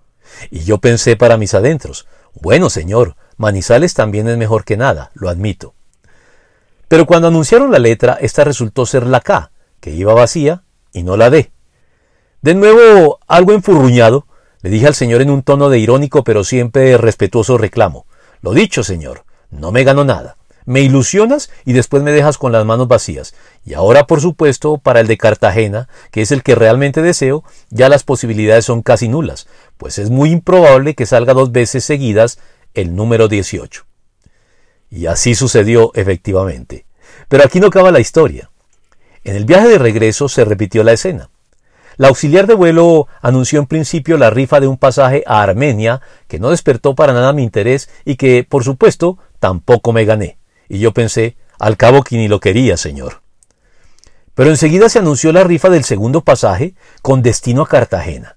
Y 0.50 0.60
yo 0.60 0.78
pensé 0.78 1.16
para 1.16 1.36
mis 1.36 1.52
adentros, 1.52 2.06
bueno 2.40 2.70
señor, 2.70 3.16
Manizales 3.36 3.92
también 3.92 4.28
es 4.28 4.38
mejor 4.38 4.64
que 4.64 4.78
nada, 4.78 5.10
lo 5.14 5.28
admito. 5.28 5.74
Pero 6.88 7.06
cuando 7.06 7.28
anunciaron 7.28 7.70
la 7.70 7.78
letra, 7.78 8.16
esta 8.20 8.44
resultó 8.44 8.86
ser 8.86 9.06
la 9.06 9.20
K, 9.20 9.50
que 9.80 9.90
iba 9.90 10.14
vacía, 10.14 10.64
y 10.92 11.02
no 11.02 11.16
la 11.16 11.28
D. 11.28 11.52
De 12.40 12.54
nuevo, 12.54 13.18
algo 13.26 13.52
enfurruñado, 13.52 14.26
le 14.62 14.70
dije 14.70 14.86
al 14.86 14.94
señor 14.94 15.22
en 15.22 15.30
un 15.30 15.42
tono 15.42 15.68
de 15.68 15.78
irónico 15.78 16.24
pero 16.24 16.44
siempre 16.44 16.96
respetuoso 16.96 17.58
reclamo. 17.58 18.06
Lo 18.40 18.52
dicho, 18.52 18.82
señor, 18.82 19.24
no 19.50 19.72
me 19.72 19.84
gano 19.84 20.04
nada. 20.04 20.36
Me 20.64 20.80
ilusionas 20.80 21.50
y 21.64 21.72
después 21.72 22.02
me 22.02 22.12
dejas 22.12 22.38
con 22.38 22.52
las 22.52 22.64
manos 22.64 22.86
vacías. 22.86 23.34
Y 23.64 23.74
ahora, 23.74 24.06
por 24.06 24.20
supuesto, 24.20 24.78
para 24.78 25.00
el 25.00 25.08
de 25.08 25.18
Cartagena, 25.18 25.88
que 26.12 26.22
es 26.22 26.30
el 26.30 26.44
que 26.44 26.54
realmente 26.54 27.02
deseo, 27.02 27.42
ya 27.70 27.88
las 27.88 28.04
posibilidades 28.04 28.64
son 28.64 28.82
casi 28.82 29.08
nulas, 29.08 29.48
pues 29.76 29.98
es 29.98 30.10
muy 30.10 30.30
improbable 30.30 30.94
que 30.94 31.06
salga 31.06 31.34
dos 31.34 31.50
veces 31.50 31.84
seguidas 31.84 32.38
el 32.74 32.94
número 32.94 33.26
18. 33.26 33.84
Y 34.90 35.06
así 35.06 35.34
sucedió 35.34 35.90
efectivamente. 35.94 36.86
Pero 37.28 37.44
aquí 37.44 37.58
no 37.58 37.68
acaba 37.68 37.90
la 37.90 38.00
historia. 38.00 38.50
En 39.24 39.36
el 39.36 39.44
viaje 39.44 39.68
de 39.68 39.78
regreso 39.78 40.28
se 40.28 40.44
repitió 40.44 40.84
la 40.84 40.92
escena. 40.92 41.30
La 41.96 42.08
auxiliar 42.08 42.46
de 42.46 42.54
vuelo 42.54 43.06
anunció 43.20 43.58
en 43.58 43.66
principio 43.66 44.16
la 44.16 44.30
rifa 44.30 44.60
de 44.60 44.66
un 44.66 44.76
pasaje 44.76 45.22
a 45.26 45.42
Armenia 45.42 46.00
que 46.28 46.38
no 46.38 46.50
despertó 46.50 46.94
para 46.94 47.12
nada 47.12 47.32
mi 47.32 47.42
interés 47.42 47.90
y 48.04 48.16
que, 48.16 48.44
por 48.44 48.64
supuesto, 48.64 49.18
tampoco 49.40 49.92
me 49.92 50.04
gané. 50.04 50.38
Y 50.68 50.78
yo 50.78 50.92
pensé, 50.92 51.36
al 51.58 51.76
cabo 51.76 52.02
que 52.02 52.16
ni 52.16 52.28
lo 52.28 52.40
quería, 52.40 52.76
señor. 52.76 53.22
Pero 54.34 54.50
enseguida 54.50 54.88
se 54.88 54.98
anunció 54.98 55.32
la 55.32 55.44
rifa 55.44 55.68
del 55.68 55.84
segundo 55.84 56.22
pasaje 56.22 56.74
con 57.02 57.22
destino 57.22 57.62
a 57.62 57.68
Cartagena. 57.68 58.36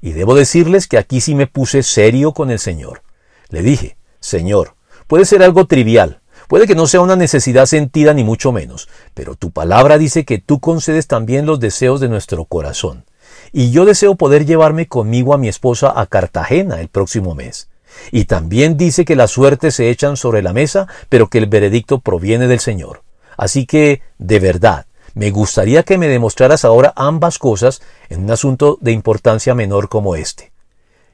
Y 0.00 0.12
debo 0.12 0.34
decirles 0.34 0.86
que 0.86 0.98
aquí 0.98 1.20
sí 1.20 1.34
me 1.34 1.46
puse 1.46 1.82
serio 1.82 2.32
con 2.32 2.50
el 2.50 2.58
Señor. 2.58 3.02
Le 3.48 3.62
dije, 3.62 3.96
Señor, 4.20 4.76
puede 5.06 5.24
ser 5.24 5.42
algo 5.42 5.66
trivial, 5.66 6.20
puede 6.48 6.66
que 6.66 6.74
no 6.74 6.86
sea 6.86 7.00
una 7.00 7.16
necesidad 7.16 7.66
sentida 7.66 8.14
ni 8.14 8.24
mucho 8.24 8.52
menos, 8.52 8.88
pero 9.14 9.34
tu 9.34 9.50
palabra 9.50 9.98
dice 9.98 10.24
que 10.24 10.38
tú 10.38 10.60
concedes 10.60 11.06
también 11.06 11.46
los 11.46 11.60
deseos 11.60 12.00
de 12.00 12.08
nuestro 12.08 12.44
corazón. 12.44 13.04
Y 13.52 13.70
yo 13.70 13.84
deseo 13.84 14.14
poder 14.16 14.46
llevarme 14.46 14.88
conmigo 14.88 15.34
a 15.34 15.38
mi 15.38 15.48
esposa 15.48 15.92
a 15.94 16.06
Cartagena 16.06 16.80
el 16.80 16.88
próximo 16.88 17.34
mes. 17.34 17.68
Y 18.10 18.24
también 18.24 18.76
dice 18.76 19.04
que 19.04 19.16
las 19.16 19.30
suertes 19.30 19.76
se 19.76 19.90
echan 19.90 20.16
sobre 20.16 20.42
la 20.42 20.52
mesa, 20.52 20.88
pero 21.08 21.28
que 21.28 21.38
el 21.38 21.46
veredicto 21.46 22.00
proviene 22.00 22.48
del 22.48 22.60
Señor. 22.60 23.02
Así 23.36 23.66
que, 23.66 24.02
de 24.18 24.40
verdad, 24.40 24.86
me 25.14 25.30
gustaría 25.30 25.84
que 25.84 25.98
me 25.98 26.08
demostraras 26.08 26.64
ahora 26.64 26.92
ambas 26.96 27.38
cosas 27.38 27.82
en 28.08 28.24
un 28.24 28.30
asunto 28.30 28.78
de 28.80 28.92
importancia 28.92 29.54
menor 29.54 29.88
como 29.88 30.16
este. 30.16 30.52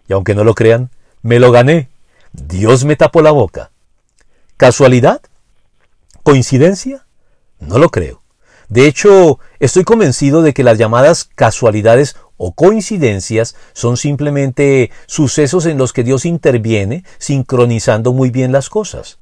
Y 0.08 0.12
aunque 0.14 0.34
no 0.34 0.44
lo 0.44 0.54
crean, 0.54 0.90
me 1.22 1.38
lo 1.38 1.52
gané. 1.52 1.88
Dios 2.32 2.84
me 2.84 2.96
tapó 2.96 3.20
la 3.20 3.30
boca. 3.30 3.70
¿Casualidad? 4.60 5.22
¿Coincidencia? 6.22 7.06
No 7.60 7.78
lo 7.78 7.88
creo. 7.88 8.20
De 8.68 8.86
hecho, 8.86 9.38
estoy 9.58 9.84
convencido 9.84 10.42
de 10.42 10.52
que 10.52 10.64
las 10.64 10.76
llamadas 10.76 11.24
casualidades 11.34 12.14
o 12.36 12.52
coincidencias 12.52 13.56
son 13.72 13.96
simplemente 13.96 14.90
sucesos 15.06 15.64
en 15.64 15.78
los 15.78 15.94
que 15.94 16.04
Dios 16.04 16.26
interviene 16.26 17.04
sincronizando 17.16 18.12
muy 18.12 18.28
bien 18.28 18.52
las 18.52 18.68
cosas. 18.68 19.18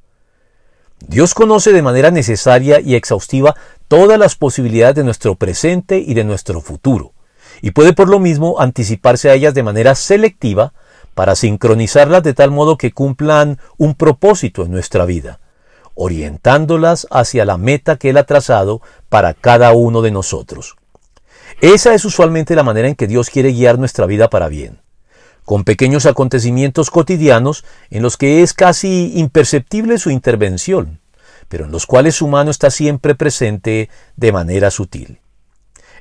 Dios 1.07 1.33
conoce 1.33 1.71
de 1.71 1.83
manera 1.83 2.11
necesaria 2.11 2.81
y 2.81 2.95
exhaustiva 2.95 3.55
todas 3.87 4.19
las 4.19 4.35
posibilidades 4.35 4.95
de 4.95 5.05
nuestro 5.05 5.35
presente 5.35 5.99
y 5.99 6.15
de 6.15 6.25
nuestro 6.25 6.59
futuro, 6.59 7.13
y 7.61 7.71
puede 7.71 7.93
por 7.93 8.09
lo 8.09 8.19
mismo 8.19 8.59
anticiparse 8.59 9.29
a 9.29 9.35
ellas 9.35 9.53
de 9.53 9.63
manera 9.63 9.95
selectiva 9.95 10.73
para 11.19 11.35
sincronizarlas 11.35 12.23
de 12.23 12.33
tal 12.33 12.49
modo 12.49 12.77
que 12.77 12.93
cumplan 12.93 13.59
un 13.75 13.93
propósito 13.93 14.63
en 14.63 14.71
nuestra 14.71 15.03
vida, 15.03 15.41
orientándolas 15.93 17.07
hacia 17.11 17.43
la 17.43 17.57
meta 17.57 17.97
que 17.97 18.11
Él 18.11 18.17
ha 18.17 18.23
trazado 18.23 18.81
para 19.09 19.33
cada 19.33 19.73
uno 19.73 20.01
de 20.01 20.11
nosotros. 20.11 20.77
Esa 21.59 21.93
es 21.93 22.05
usualmente 22.05 22.55
la 22.55 22.63
manera 22.63 22.87
en 22.87 22.95
que 22.95 23.05
Dios 23.05 23.29
quiere 23.29 23.51
guiar 23.51 23.77
nuestra 23.77 24.05
vida 24.05 24.29
para 24.29 24.47
bien, 24.47 24.79
con 25.43 25.65
pequeños 25.65 26.05
acontecimientos 26.05 26.89
cotidianos 26.89 27.65
en 27.89 28.01
los 28.01 28.15
que 28.15 28.41
es 28.41 28.53
casi 28.53 29.11
imperceptible 29.15 29.97
su 29.97 30.11
intervención, 30.11 31.01
pero 31.49 31.65
en 31.65 31.71
los 31.73 31.85
cuales 31.85 32.15
su 32.15 32.29
mano 32.29 32.49
está 32.49 32.71
siempre 32.71 33.13
presente 33.13 33.89
de 34.15 34.31
manera 34.31 34.71
sutil. 34.71 35.19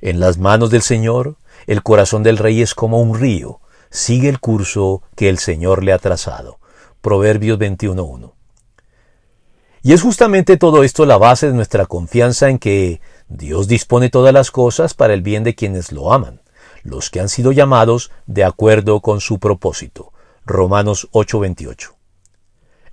En 0.00 0.20
las 0.20 0.38
manos 0.38 0.70
del 0.70 0.82
Señor, 0.82 1.38
el 1.66 1.82
corazón 1.82 2.22
del 2.22 2.38
rey 2.38 2.62
es 2.62 2.76
como 2.76 3.02
un 3.02 3.18
río, 3.18 3.58
sigue 3.90 4.28
el 4.28 4.40
curso 4.40 5.02
que 5.16 5.28
el 5.28 5.38
Señor 5.38 5.84
le 5.84 5.92
ha 5.92 5.98
trazado. 5.98 6.58
Proverbios 7.00 7.58
21.1. 7.58 8.32
Y 9.82 9.92
es 9.92 10.02
justamente 10.02 10.56
todo 10.56 10.82
esto 10.82 11.06
la 11.06 11.18
base 11.18 11.46
de 11.46 11.54
nuestra 11.54 11.86
confianza 11.86 12.48
en 12.48 12.58
que 12.58 13.00
Dios 13.28 13.68
dispone 13.68 14.10
todas 14.10 14.34
las 14.34 14.50
cosas 14.50 14.94
para 14.94 15.14
el 15.14 15.22
bien 15.22 15.44
de 15.44 15.54
quienes 15.54 15.92
lo 15.92 16.12
aman, 16.12 16.42
los 16.82 17.10
que 17.10 17.20
han 17.20 17.28
sido 17.28 17.52
llamados 17.52 18.10
de 18.26 18.44
acuerdo 18.44 19.00
con 19.00 19.20
su 19.20 19.38
propósito. 19.38 20.12
Romanos 20.44 21.08
8:28. 21.12 21.94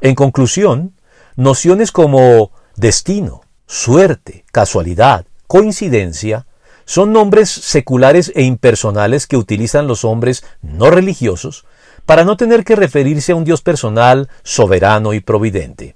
En 0.02 0.14
conclusión, 0.14 0.96
Nociones 1.38 1.92
como 1.92 2.52
destino, 2.78 3.42
suerte, 3.68 4.46
casualidad, 4.54 5.26
coincidencia, 5.48 6.48
son 6.86 7.12
nombres 7.12 7.50
seculares 7.50 8.32
e 8.36 8.44
impersonales 8.44 9.28
que 9.28 9.38
utilizan 9.38 9.88
los 9.88 10.06
hombres 10.06 10.46
no 10.62 10.92
religiosos 10.92 11.66
para 12.06 12.24
no 12.24 12.38
tener 12.38 12.64
que 12.64 12.76
referirse 12.76 13.32
a 13.32 13.36
un 13.36 13.44
Dios 13.44 13.62
personal, 13.62 14.30
soberano 14.44 15.14
y 15.14 15.20
providente. 15.20 15.96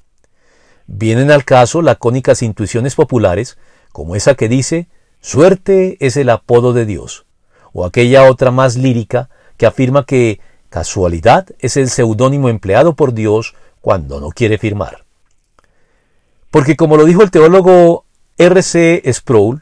Vienen 0.88 1.29
al 1.29 1.46
caso 1.46 1.84
lacónicas 1.84 2.41
intuiciones 2.41 2.96
populares, 2.96 3.58
como 3.91 4.15
esa 4.15 4.34
que 4.34 4.50
dice 4.50 4.88
suerte 5.22 5.98
es 6.00 6.17
el 6.17 6.29
apodo 6.29 6.74
de 6.74 6.86
Dios, 6.86 7.25
o 7.74 7.86
aquella 7.86 8.24
otra 8.24 8.50
más 8.50 8.75
lírica 8.75 9.29
que 9.58 9.67
afirma 9.67 10.05
que 10.05 10.39
casualidad 10.69 11.48
es 11.60 11.77
el 11.77 11.89
seudónimo 11.89 12.50
empleado 12.50 12.96
por 12.96 13.13
Dios 13.13 13.53
cuando 13.81 14.19
no 14.19 14.29
quiere 14.29 14.58
firmar. 14.58 15.05
Porque 16.50 16.75
como 16.75 16.98
lo 16.98 17.05
dijo 17.05 17.22
el 17.22 17.31
teólogo 17.31 18.05
R.C. 18.38 19.03
Sproul, 19.13 19.62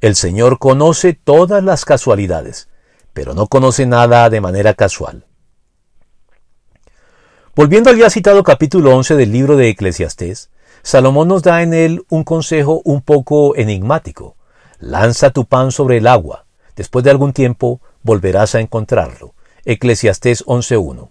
el 0.00 0.14
Señor 0.14 0.58
conoce 0.58 1.14
todas 1.14 1.64
las 1.64 1.84
casualidades, 1.84 2.68
pero 3.12 3.34
no 3.34 3.46
conoce 3.46 3.86
nada 3.86 4.28
de 4.28 4.40
manera 4.40 4.74
casual. 4.74 5.24
Volviendo 7.54 7.88
al 7.88 7.96
ya 7.96 8.10
citado 8.10 8.42
capítulo 8.42 8.94
11 8.94 9.16
del 9.16 9.32
libro 9.32 9.56
de 9.56 9.70
Eclesiastés, 9.70 10.50
Salomón 10.82 11.28
nos 11.28 11.42
da 11.42 11.62
en 11.62 11.72
él 11.72 12.04
un 12.10 12.22
consejo 12.22 12.82
un 12.84 13.00
poco 13.00 13.56
enigmático. 13.56 14.36
Lanza 14.78 15.30
tu 15.30 15.46
pan 15.46 15.72
sobre 15.72 15.96
el 15.96 16.06
agua. 16.06 16.44
Después 16.76 17.02
de 17.04 17.10
algún 17.10 17.32
tiempo 17.32 17.80
volverás 18.02 18.54
a 18.54 18.60
encontrarlo. 18.60 19.34
Eclesiastés 19.64 20.44
11.1. 20.44 21.10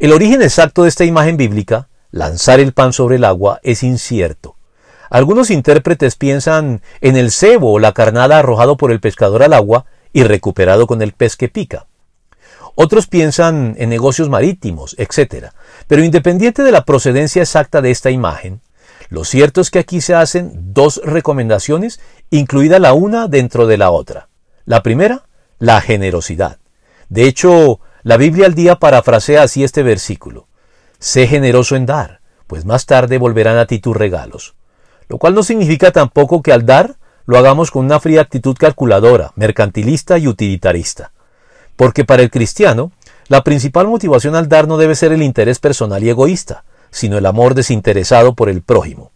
El 0.00 0.12
origen 0.12 0.42
exacto 0.42 0.82
de 0.82 0.88
esta 0.88 1.04
imagen 1.04 1.36
bíblica 1.36 1.88
lanzar 2.10 2.60
el 2.60 2.72
pan 2.72 2.92
sobre 2.92 3.16
el 3.16 3.24
agua 3.24 3.60
es 3.62 3.82
incierto. 3.82 4.57
Algunos 5.10 5.50
intérpretes 5.50 6.16
piensan 6.16 6.82
en 7.00 7.16
el 7.16 7.30
cebo 7.30 7.72
o 7.72 7.78
la 7.78 7.92
carnada 7.92 8.38
arrojado 8.38 8.76
por 8.76 8.92
el 8.92 9.00
pescador 9.00 9.42
al 9.42 9.52
agua 9.52 9.86
y 10.12 10.22
recuperado 10.22 10.86
con 10.86 11.02
el 11.02 11.12
pez 11.12 11.36
que 11.36 11.48
pica. 11.48 11.86
Otros 12.74 13.06
piensan 13.06 13.74
en 13.78 13.88
negocios 13.88 14.28
marítimos, 14.28 14.94
etc. 14.98 15.48
Pero 15.86 16.04
independiente 16.04 16.62
de 16.62 16.72
la 16.72 16.84
procedencia 16.84 17.42
exacta 17.42 17.80
de 17.80 17.90
esta 17.90 18.10
imagen, 18.10 18.60
lo 19.08 19.24
cierto 19.24 19.60
es 19.60 19.70
que 19.70 19.78
aquí 19.78 20.00
se 20.00 20.14
hacen 20.14 20.52
dos 20.74 21.00
recomendaciones, 21.02 22.00
incluida 22.30 22.78
la 22.78 22.92
una 22.92 23.26
dentro 23.26 23.66
de 23.66 23.78
la 23.78 23.90
otra. 23.90 24.28
La 24.64 24.82
primera, 24.82 25.24
la 25.58 25.80
generosidad. 25.80 26.58
De 27.08 27.24
hecho, 27.24 27.80
la 28.02 28.18
Biblia 28.18 28.46
al 28.46 28.54
día 28.54 28.76
parafrasea 28.76 29.42
así 29.42 29.64
este 29.64 29.82
versículo. 29.82 30.46
Sé 30.98 31.26
generoso 31.26 31.74
en 31.74 31.86
dar, 31.86 32.20
pues 32.46 32.64
más 32.64 32.86
tarde 32.86 33.18
volverán 33.18 33.56
a 33.56 33.66
ti 33.66 33.78
tus 33.78 33.96
regalos. 33.96 34.54
Lo 35.08 35.18
cual 35.18 35.34
no 35.34 35.42
significa 35.42 35.90
tampoco 35.90 36.42
que 36.42 36.52
al 36.52 36.66
dar 36.66 36.96
lo 37.26 37.38
hagamos 37.38 37.70
con 37.70 37.84
una 37.84 38.00
fría 38.00 38.22
actitud 38.22 38.56
calculadora, 38.56 39.32
mercantilista 39.36 40.18
y 40.18 40.28
utilitarista. 40.28 41.12
Porque 41.76 42.04
para 42.04 42.22
el 42.22 42.30
cristiano, 42.30 42.90
la 43.28 43.44
principal 43.44 43.86
motivación 43.86 44.34
al 44.34 44.48
dar 44.48 44.66
no 44.66 44.78
debe 44.78 44.94
ser 44.94 45.12
el 45.12 45.22
interés 45.22 45.58
personal 45.58 46.02
y 46.02 46.08
egoísta, 46.08 46.64
sino 46.90 47.18
el 47.18 47.26
amor 47.26 47.54
desinteresado 47.54 48.34
por 48.34 48.48
el 48.48 48.62
prójimo. 48.62 49.12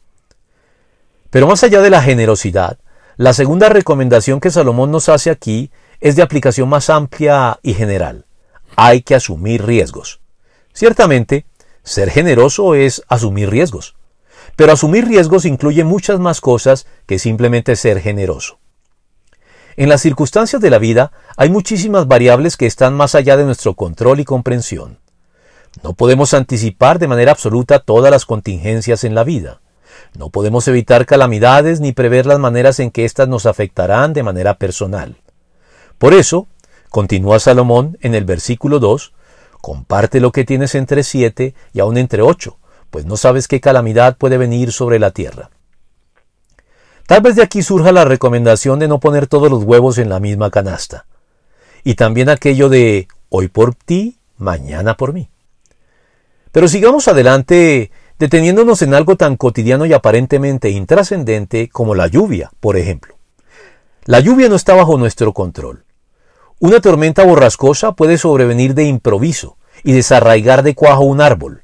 Pero 1.31 1.47
más 1.47 1.65
allá 1.65 1.81
de 1.81 1.89
la 1.89 2.03
generosidad, 2.03 2.79
la 3.17 3.33
segunda 3.33 3.71
recomendación 3.71 4.41
que 4.41 4.51
Salomón 4.51 4.91
nos 4.91 5.09
hace 5.09 5.31
aquí 5.31 5.71
es 6.01 6.17
de 6.17 6.23
aplicación 6.23 6.69
más 6.69 6.91
amplia 6.91 7.59
y 7.63 7.73
general. 7.73 8.27
Hay 8.77 9.03
que 9.03 9.15
asumir 9.15 9.65
riesgos. 9.65 10.21
Ciertamente, 10.75 11.47
ser 11.83 12.11
generoso 12.11 12.75
es 12.75 13.03
asumir 13.09 13.49
riesgos. 13.49 13.95
Pero 14.57 14.73
asumir 14.73 15.07
riesgos 15.07 15.45
incluye 15.45 15.85
muchas 15.85 16.21
más 16.21 16.41
cosas 16.41 16.87
que 17.07 17.19
simplemente 17.19 17.77
ser 17.77 18.01
generoso. 18.01 18.59
En 19.77 19.89
las 19.89 20.03
circunstancias 20.03 20.61
de 20.61 20.71
la 20.71 20.79
vida 20.79 21.13
hay 21.37 21.49
muchísimas 21.49 22.07
variables 22.07 22.57
que 22.57 22.67
están 22.67 22.95
más 22.95 23.15
allá 23.15 23.37
de 23.37 23.45
nuestro 23.45 23.75
control 23.75 24.21
y 24.21 24.25
comprensión. 24.25 24.99
No 25.83 25.95
podemos 25.95 26.35
anticipar 26.35 26.99
de 26.99 27.09
manera 27.09 27.33
absoluta 27.33 27.79
todas 27.79 28.11
las 28.11 28.27
contingencias 28.27 29.05
en 29.05 29.15
la 29.15 29.25
vida. 29.25 29.63
No 30.15 30.29
podemos 30.29 30.69
evitar 30.69 31.07
calamidades 31.07 31.81
ni 31.81 31.93
prever 31.93 32.27
las 32.27 32.39
maneras 32.39 32.81
en 32.81 32.91
que 32.91 33.07
éstas 33.07 33.29
nos 33.29 33.47
afectarán 33.47 34.13
de 34.13 34.23
manera 34.23 34.59
personal. 34.59 35.17
Por 35.97 36.13
eso, 36.13 36.49
continúa 36.91 37.39
Salomón 37.39 37.97
en 38.03 38.15
el 38.15 38.27
versículo 38.27 38.79
2, 38.79 39.15
Comparte 39.63 40.19
lo 40.19 40.33
que 40.33 40.45
tienes 40.45 40.75
entre 40.75 41.05
siete 41.05 41.55
y 41.73 41.79
aún 41.79 41.97
entre 41.97 42.21
ocho, 42.21 42.59
pues 42.93 43.07
no 43.07 43.17
sabes 43.17 43.49
qué 43.49 43.59
calamidad 43.59 44.19
puede 44.19 44.37
venir 44.37 44.71
sobre 44.71 44.99
la 44.99 45.13
tierra. 45.13 45.49
Tal 47.07 47.23
vez 47.23 47.37
de 47.37 47.43
aquí 47.43 47.63
surja 47.63 47.91
la 47.91 48.05
recomendación 48.05 48.79
de 48.79 48.87
no 48.87 49.01
poner 49.01 49.27
todos 49.27 49.51
los 49.51 49.65
huevos 49.65 49.97
en 49.97 50.11
la 50.11 50.21
misma 50.21 50.51
canasta. 50.51 51.07
Y 51.85 51.95
también 51.95 52.29
aquello 52.29 52.69
de 52.69 53.09
hoy 53.31 53.49
por 53.49 53.75
ti, 53.75 54.19
mañana 54.37 54.99
por 54.99 55.15
mí. 55.15 55.31
Pero 56.53 56.69
sigamos 56.69 57.09
adelante 57.09 57.91
deteniéndonos 58.19 58.83
en 58.83 58.93
algo 58.93 59.17
tan 59.17 59.37
cotidiano 59.37 59.87
y 59.87 59.95
aparentemente 59.95 60.69
intrascendente 60.69 61.71
como 61.71 61.95
la 61.95 62.09
lluvia, 62.09 62.51
por 62.61 62.77
ejemplo. 62.77 63.17
La 64.05 64.21
lluvia 64.21 64.51
no 64.51 64.55
está 64.55 64.75
bajo 64.75 64.99
nuestro 64.99 65.33
control. 65.33 65.87
Una 66.59 66.81
tormenta 66.81 67.25
borrascosa 67.25 67.93
puede 67.93 68.19
sobrevenir 68.19 68.75
de 68.75 68.85
improviso 68.85 69.57
y 69.83 69.93
desarraigar 69.93 70.63
de 70.63 70.75
cuajo 70.75 71.05
un 71.05 71.23
árbol, 71.23 71.62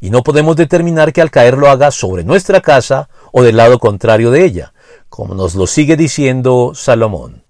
y 0.00 0.10
no 0.10 0.22
podemos 0.22 0.56
determinar 0.56 1.12
que 1.12 1.22
al 1.22 1.30
caer 1.30 1.56
lo 1.56 1.68
haga 1.68 1.90
sobre 1.90 2.24
nuestra 2.24 2.60
casa 2.60 3.08
o 3.32 3.42
del 3.42 3.56
lado 3.56 3.78
contrario 3.78 4.30
de 4.30 4.44
ella, 4.44 4.72
como 5.08 5.34
nos 5.34 5.54
lo 5.54 5.66
sigue 5.66 5.96
diciendo 5.96 6.72
Salomón. 6.74 7.44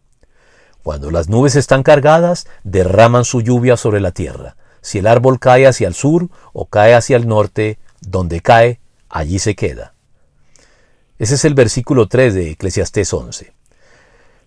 Cuando 0.83 1.11
las 1.11 1.29
nubes 1.29 1.57
están 1.57 1.83
cargadas, 1.83 2.47
derraman 2.63 3.25
su 3.25 3.41
lluvia 3.41 3.77
sobre 3.77 4.01
la 4.01 4.13
tierra. 4.13 4.57
Si 4.81 4.99
el 4.99 5.09
árbol 5.09 5.41
cae 5.41 5.67
hacia 5.67 5.89
el 5.89 5.95
sur 5.95 6.29
o 6.53 6.67
cae 6.67 6.95
hacia 6.95 7.17
el 7.17 7.27
norte, 7.27 7.79
donde 8.01 8.41
cae, 8.41 8.79
allí 9.09 9.41
se 9.41 9.57
queda. 9.57 9.95
Ese 11.19 11.35
es 11.35 11.45
el 11.45 11.55
versículo 11.55 12.07
3 12.07 12.35
de 12.35 12.51
Eclesiastés 12.53 13.13
11. 13.13 13.53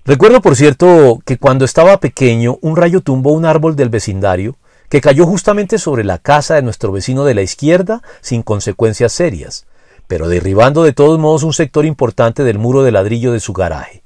Recuerdo, 0.05 0.41
por 0.41 0.55
cierto, 0.55 1.19
que 1.25 1.38
cuando 1.38 1.65
estaba 1.65 2.00
pequeño 2.00 2.58
un 2.62 2.75
rayo 2.75 3.01
tumbó 3.01 3.31
un 3.31 3.46
árbol 3.46 3.75
del 3.75 3.89
vecindario 3.89 4.55
que 4.89 5.01
cayó 5.01 5.25
justamente 5.25 5.77
sobre 5.77 6.03
la 6.03 6.17
casa 6.17 6.55
de 6.55 6.63
nuestro 6.63 6.91
vecino 6.91 7.24
de 7.24 7.36
la 7.36 7.43
izquierda 7.43 8.01
sin 8.22 8.41
consecuencias 8.41 9.13
serias, 9.13 9.67
pero 10.08 10.27
derribando 10.27 10.84
de 10.84 10.93
todos 10.93 11.19
modos 11.19 11.43
un 11.43 11.53
sector 11.53 11.86
importante 11.86 12.43
del 12.43 12.58
muro 12.58 12.81
de 12.81 12.91
ladrillo 12.91 13.31
de 13.31 13.39
su 13.39 13.53
garaje. 13.53 14.03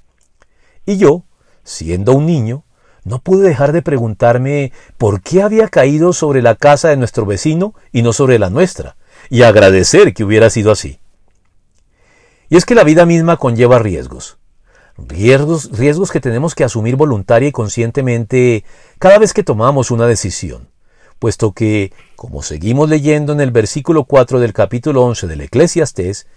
Y 0.85 0.97
yo, 0.97 1.23
siendo 1.63 2.11
un 2.11 2.25
niño, 2.25 2.65
no 3.05 3.19
pude 3.19 3.47
dejar 3.47 3.71
de 3.71 3.81
preguntarme 3.81 4.73
por 4.97 5.21
qué 5.21 5.41
había 5.41 5.69
caído 5.69 6.11
sobre 6.11 6.41
la 6.41 6.55
casa 6.55 6.89
de 6.89 6.97
nuestro 6.97 7.25
vecino 7.25 7.73
y 7.91 8.01
no 8.01 8.11
sobre 8.11 8.37
la 8.37 8.49
nuestra, 8.49 8.97
y 9.29 9.43
agradecer 9.43 10.13
que 10.13 10.25
hubiera 10.25 10.49
sido 10.49 10.71
así. 10.71 10.99
Y 12.49 12.57
es 12.57 12.65
que 12.65 12.75
la 12.75 12.83
vida 12.83 13.05
misma 13.05 13.37
conlleva 13.37 13.79
riesgos. 13.79 14.37
Riesgos, 14.97 16.11
que 16.11 16.19
tenemos 16.19 16.53
que 16.53 16.63
asumir 16.63 16.97
voluntaria 16.97 17.47
y 17.47 17.51
conscientemente 17.51 18.63
cada 18.99 19.17
vez 19.17 19.33
que 19.33 19.43
tomamos 19.43 19.89
una 19.89 20.05
decisión 20.05 20.72
puesto 21.19 21.53
que, 21.53 21.93
como 22.15 22.43
seguimos 22.43 22.89
leyendo 22.89 23.33
en 23.33 23.41
el 23.41 23.51
versículo 23.51 24.05
4 24.05 24.39
del 24.39 24.53
capítulo 24.53 25.03
11 25.03 25.27
del 25.27 25.41
Eclesiastés, 25.41 26.27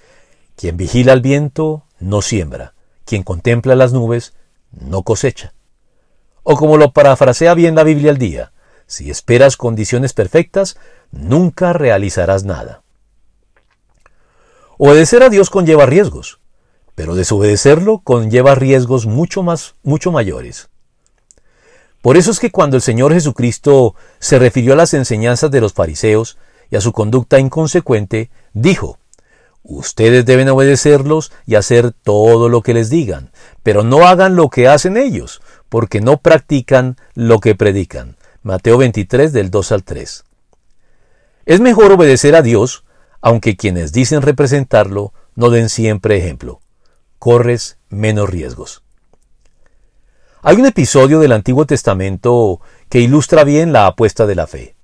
quien 0.56 0.76
vigila 0.76 1.12
el 1.12 1.20
viento 1.20 1.84
no 1.98 2.22
siembra, 2.22 2.74
quien 3.04 3.22
contempla 3.22 3.74
las 3.74 3.92
nubes 3.92 4.34
no 4.70 5.02
cosecha. 5.02 5.52
O 6.42 6.56
como 6.56 6.76
lo 6.76 6.92
parafrasea 6.92 7.54
bien 7.54 7.74
la 7.74 7.84
Biblia 7.84 8.10
al 8.10 8.18
día, 8.18 8.52
si 8.86 9.10
esperas 9.10 9.56
condiciones 9.56 10.12
perfectas, 10.12 10.76
nunca 11.10 11.72
realizarás 11.72 12.44
nada. 12.44 12.82
Obedecer 14.78 15.22
a 15.22 15.28
Dios 15.28 15.50
conlleva 15.50 15.86
riesgos, 15.86 16.38
pero 16.94 17.14
desobedecerlo 17.14 17.98
conlleva 17.98 18.54
riesgos 18.54 19.06
mucho 19.06 19.42
más, 19.42 19.74
mucho 19.82 20.12
mayores. 20.12 20.68
Por 22.02 22.16
eso 22.16 22.30
es 22.30 22.38
que 22.38 22.50
cuando 22.50 22.76
el 22.76 22.82
Señor 22.82 23.12
Jesucristo 23.12 23.94
se 24.18 24.38
refirió 24.38 24.74
a 24.74 24.76
las 24.76 24.94
enseñanzas 24.94 25.50
de 25.50 25.60
los 25.60 25.72
fariseos 25.72 26.38
y 26.70 26.76
a 26.76 26.80
su 26.80 26.92
conducta 26.92 27.38
inconsecuente, 27.38 28.30
dijo, 28.52 28.98
Ustedes 29.68 30.24
deben 30.24 30.48
obedecerlos 30.48 31.32
y 31.44 31.56
hacer 31.56 31.90
todo 31.90 32.48
lo 32.48 32.62
que 32.62 32.72
les 32.72 32.88
digan, 32.88 33.32
pero 33.64 33.82
no 33.82 34.06
hagan 34.06 34.36
lo 34.36 34.48
que 34.48 34.68
hacen 34.68 34.96
ellos, 34.96 35.42
porque 35.68 36.00
no 36.00 36.18
practican 36.18 36.96
lo 37.14 37.40
que 37.40 37.56
predican. 37.56 38.16
Mateo 38.44 38.78
23 38.78 39.32
del 39.32 39.50
2 39.50 39.72
al 39.72 39.82
3. 39.82 40.24
Es 41.46 41.60
mejor 41.60 41.90
obedecer 41.90 42.36
a 42.36 42.42
Dios, 42.42 42.84
aunque 43.20 43.56
quienes 43.56 43.92
dicen 43.92 44.22
representarlo 44.22 45.12
no 45.34 45.50
den 45.50 45.68
siempre 45.68 46.16
ejemplo. 46.16 46.60
Corres 47.18 47.78
menos 47.88 48.30
riesgos. 48.30 48.84
Hay 50.48 50.58
un 50.58 50.66
episodio 50.66 51.18
del 51.18 51.32
Antiguo 51.32 51.66
Testamento 51.66 52.60
que 52.88 53.00
ilustra 53.00 53.42
bien 53.42 53.72
la 53.72 53.88
apuesta 53.88 54.26
de 54.26 54.36
la 54.36 54.46
fe. 54.46 54.76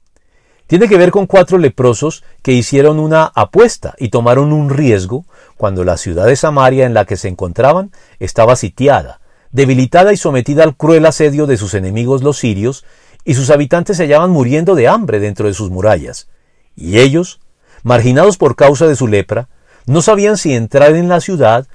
Tiene 0.66 0.88
que 0.88 0.98
ver 0.98 1.12
con 1.12 1.28
cuatro 1.28 1.56
leprosos 1.56 2.24
que 2.42 2.50
hicieron 2.50 2.98
una 2.98 3.30
apuesta 3.32 3.94
y 3.96 4.08
tomaron 4.08 4.52
un 4.52 4.70
riesgo 4.70 5.24
cuando 5.56 5.84
la 5.84 5.98
ciudad 5.98 6.26
de 6.26 6.34
Samaria 6.34 6.84
en 6.84 6.94
la 6.94 7.04
que 7.04 7.16
se 7.16 7.28
encontraban 7.28 7.92
estaba 8.18 8.56
sitiada, 8.56 9.20
debilitada 9.52 10.12
y 10.12 10.16
sometida 10.16 10.64
al 10.64 10.76
cruel 10.76 11.06
asedio 11.06 11.46
de 11.46 11.56
sus 11.56 11.74
enemigos 11.74 12.24
los 12.24 12.38
sirios, 12.38 12.84
y 13.24 13.34
sus 13.34 13.48
habitantes 13.50 13.98
se 13.98 14.02
hallaban 14.02 14.30
muriendo 14.30 14.74
de 14.74 14.88
hambre 14.88 15.20
dentro 15.20 15.46
de 15.46 15.54
sus 15.54 15.70
murallas. 15.70 16.28
Y 16.74 16.98
ellos, 16.98 17.38
marginados 17.84 18.36
por 18.36 18.56
causa 18.56 18.88
de 18.88 18.96
su 18.96 19.06
lepra, 19.06 19.48
no 19.86 20.02
sabían 20.02 20.38
si 20.38 20.54
entrar 20.54 20.96
en 20.96 21.08
la 21.08 21.20
ciudad 21.20 21.68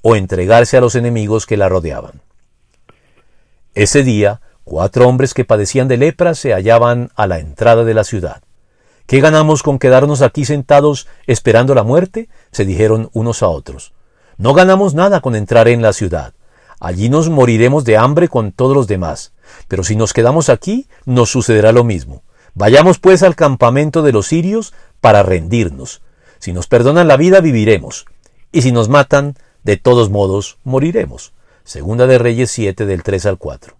o 0.00 0.16
entregarse 0.16 0.78
a 0.78 0.80
los 0.80 0.94
enemigos 0.94 1.44
que 1.44 1.58
la 1.58 1.68
rodeaban. 1.68 2.22
Ese 3.74 4.04
día, 4.04 4.40
cuatro 4.62 5.08
hombres 5.08 5.34
que 5.34 5.44
padecían 5.44 5.88
de 5.88 5.96
lepra 5.96 6.36
se 6.36 6.52
hallaban 6.52 7.10
a 7.16 7.26
la 7.26 7.40
entrada 7.40 7.82
de 7.82 7.92
la 7.92 8.04
ciudad. 8.04 8.40
¿Qué 9.06 9.18
ganamos 9.20 9.64
con 9.64 9.80
quedarnos 9.80 10.22
aquí 10.22 10.44
sentados 10.44 11.08
esperando 11.26 11.74
la 11.74 11.82
muerte? 11.82 12.28
se 12.52 12.64
dijeron 12.64 13.10
unos 13.14 13.42
a 13.42 13.48
otros. 13.48 13.92
No 14.36 14.54
ganamos 14.54 14.94
nada 14.94 15.20
con 15.20 15.34
entrar 15.34 15.66
en 15.66 15.82
la 15.82 15.92
ciudad. 15.92 16.34
Allí 16.78 17.08
nos 17.08 17.30
moriremos 17.30 17.84
de 17.84 17.96
hambre 17.96 18.28
con 18.28 18.52
todos 18.52 18.76
los 18.76 18.86
demás. 18.86 19.32
Pero 19.66 19.82
si 19.82 19.96
nos 19.96 20.12
quedamos 20.12 20.50
aquí, 20.50 20.86
nos 21.04 21.30
sucederá 21.30 21.72
lo 21.72 21.82
mismo. 21.82 22.22
Vayamos 22.54 23.00
pues 23.00 23.24
al 23.24 23.34
campamento 23.34 24.02
de 24.02 24.12
los 24.12 24.28
sirios 24.28 24.72
para 25.00 25.24
rendirnos. 25.24 26.00
Si 26.38 26.52
nos 26.52 26.68
perdonan 26.68 27.08
la 27.08 27.16
vida, 27.16 27.40
viviremos. 27.40 28.06
Y 28.52 28.62
si 28.62 28.70
nos 28.70 28.88
matan, 28.88 29.34
de 29.64 29.76
todos 29.76 30.10
modos, 30.10 30.58
moriremos. 30.62 31.33
Segunda 31.64 32.06
de 32.06 32.18
Reyes 32.18 32.50
7 32.50 32.86
del 32.86 33.02
3 33.02 33.26
al 33.26 33.38
4. 33.38 33.74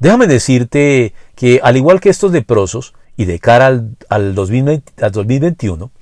Déjame 0.00 0.26
decirte 0.26 1.14
que 1.36 1.60
al 1.62 1.76
igual 1.76 2.00
que 2.00 2.10
estos 2.10 2.32
leprosos, 2.32 2.94
y 3.16 3.26
de 3.26 3.38
cara 3.38 3.68
al, 3.68 3.96
al 4.08 4.34
2021, 4.34 5.92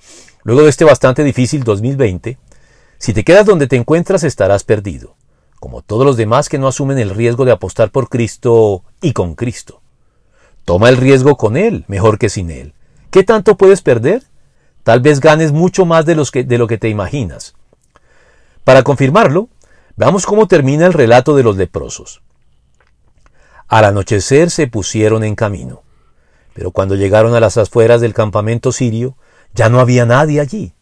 luego 0.44 0.62
de 0.62 0.70
este 0.70 0.84
bastante 0.84 1.22
difícil 1.22 1.62
2020, 1.62 2.38
si 2.98 3.12
te 3.12 3.24
quedas 3.24 3.44
donde 3.44 3.66
te 3.66 3.76
encuentras 3.76 4.24
estarás 4.24 4.64
perdido, 4.64 5.16
como 5.60 5.82
todos 5.82 6.06
los 6.06 6.16
demás 6.16 6.48
que 6.48 6.58
no 6.58 6.68
asumen 6.68 6.98
el 6.98 7.10
riesgo 7.10 7.44
de 7.44 7.52
apostar 7.52 7.90
por 7.90 8.08
Cristo 8.08 8.84
y 9.02 9.12
con 9.12 9.34
Cristo. 9.34 9.82
Toma 10.64 10.88
el 10.88 10.96
riesgo 10.96 11.36
con 11.36 11.56
Él, 11.56 11.84
mejor 11.88 12.18
que 12.18 12.28
sin 12.28 12.50
Él. 12.50 12.74
¿Qué 13.10 13.24
tanto 13.24 13.56
puedes 13.56 13.82
perder? 13.82 14.22
Tal 14.84 15.00
vez 15.00 15.20
ganes 15.20 15.52
mucho 15.52 15.84
más 15.84 16.06
de, 16.06 16.14
los 16.14 16.30
que, 16.30 16.44
de 16.44 16.58
lo 16.58 16.66
que 16.66 16.78
te 16.78 16.88
imaginas. 16.88 17.54
Para 18.64 18.82
confirmarlo, 18.82 19.48
Veamos 19.96 20.24
cómo 20.26 20.48
termina 20.48 20.86
el 20.86 20.92
relato 20.92 21.36
de 21.36 21.42
los 21.42 21.56
leprosos. 21.56 22.22
Al 23.68 23.84
anochecer 23.84 24.50
se 24.50 24.66
pusieron 24.66 25.24
en 25.24 25.34
camino, 25.34 25.82
pero 26.54 26.70
cuando 26.70 26.94
llegaron 26.94 27.34
a 27.34 27.40
las 27.40 27.56
afueras 27.56 28.00
del 28.00 28.14
campamento 28.14 28.72
sirio, 28.72 29.16
ya 29.54 29.68
no 29.68 29.80
había 29.80 30.06
nadie 30.06 30.40
allí. 30.40 30.74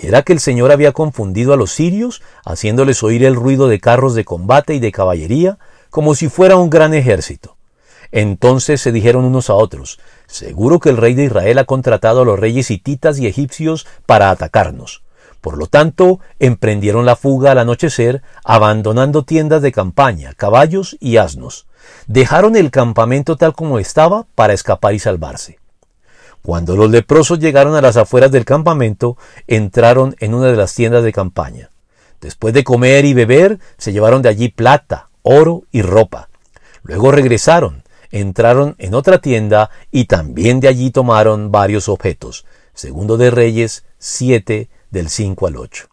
Y 0.00 0.06
era 0.06 0.22
que 0.22 0.32
el 0.32 0.40
Señor 0.40 0.72
había 0.72 0.92
confundido 0.92 1.52
a 1.52 1.56
los 1.56 1.72
sirios, 1.72 2.22
haciéndoles 2.44 3.02
oír 3.02 3.24
el 3.24 3.34
ruido 3.34 3.68
de 3.68 3.80
carros 3.80 4.14
de 4.14 4.24
combate 4.24 4.74
y 4.74 4.80
de 4.80 4.92
caballería, 4.92 5.58
como 5.90 6.14
si 6.14 6.28
fuera 6.28 6.56
un 6.56 6.70
gran 6.70 6.94
ejército. 6.94 7.56
Entonces 8.12 8.80
se 8.80 8.92
dijeron 8.92 9.24
unos 9.24 9.50
a 9.50 9.54
otros, 9.54 9.98
seguro 10.26 10.80
que 10.80 10.88
el 10.88 10.96
rey 10.96 11.14
de 11.14 11.24
Israel 11.24 11.58
ha 11.58 11.64
contratado 11.64 12.22
a 12.22 12.24
los 12.24 12.38
reyes 12.38 12.70
hititas 12.70 13.18
y 13.18 13.26
egipcios 13.26 13.86
para 14.06 14.30
atacarnos. 14.30 15.02
Por 15.40 15.56
lo 15.56 15.66
tanto, 15.66 16.20
emprendieron 16.38 17.06
la 17.06 17.16
fuga 17.16 17.52
al 17.52 17.58
anochecer, 17.58 18.22
abandonando 18.44 19.24
tiendas 19.24 19.62
de 19.62 19.72
campaña, 19.72 20.32
caballos 20.34 20.96
y 21.00 21.16
asnos. 21.16 21.66
Dejaron 22.06 22.56
el 22.56 22.70
campamento 22.70 23.36
tal 23.36 23.54
como 23.54 23.78
estaba 23.78 24.26
para 24.34 24.52
escapar 24.52 24.94
y 24.94 24.98
salvarse. 24.98 25.58
Cuando 26.42 26.76
los 26.76 26.90
leprosos 26.90 27.38
llegaron 27.38 27.74
a 27.74 27.80
las 27.80 27.96
afueras 27.96 28.30
del 28.30 28.44
campamento, 28.44 29.16
entraron 29.46 30.16
en 30.20 30.34
una 30.34 30.46
de 30.46 30.56
las 30.56 30.74
tiendas 30.74 31.04
de 31.04 31.12
campaña. 31.12 31.70
Después 32.20 32.52
de 32.54 32.64
comer 32.64 33.04
y 33.04 33.14
beber, 33.14 33.58
se 33.76 33.92
llevaron 33.92 34.22
de 34.22 34.28
allí 34.28 34.48
plata, 34.48 35.08
oro 35.22 35.64
y 35.70 35.82
ropa. 35.82 36.30
Luego 36.82 37.12
regresaron, 37.12 37.84
entraron 38.10 38.74
en 38.78 38.94
otra 38.94 39.18
tienda 39.18 39.70
y 39.92 40.06
también 40.06 40.60
de 40.60 40.68
allí 40.68 40.90
tomaron 40.90 41.52
varios 41.52 41.88
objetos. 41.88 42.44
Segundo 42.72 43.16
de 43.16 43.30
Reyes 43.30 43.84
7, 43.98 44.68
del 44.90 45.08
5 45.08 45.46
al 45.46 45.56
8. 45.56 45.88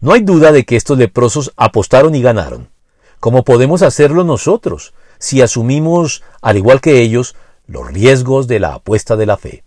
No 0.00 0.12
hay 0.12 0.22
duda 0.22 0.52
de 0.52 0.64
que 0.64 0.76
estos 0.76 0.98
leprosos 0.98 1.52
apostaron 1.56 2.14
y 2.14 2.22
ganaron, 2.22 2.70
como 3.20 3.44
podemos 3.44 3.82
hacerlo 3.82 4.24
nosotros, 4.24 4.94
si 5.18 5.42
asumimos, 5.42 6.22
al 6.40 6.56
igual 6.56 6.80
que 6.80 7.00
ellos, 7.00 7.36
los 7.66 7.86
riesgos 7.86 8.48
de 8.48 8.58
la 8.60 8.74
apuesta 8.74 9.16
de 9.16 9.26
la 9.26 9.36
fe. 9.36 9.62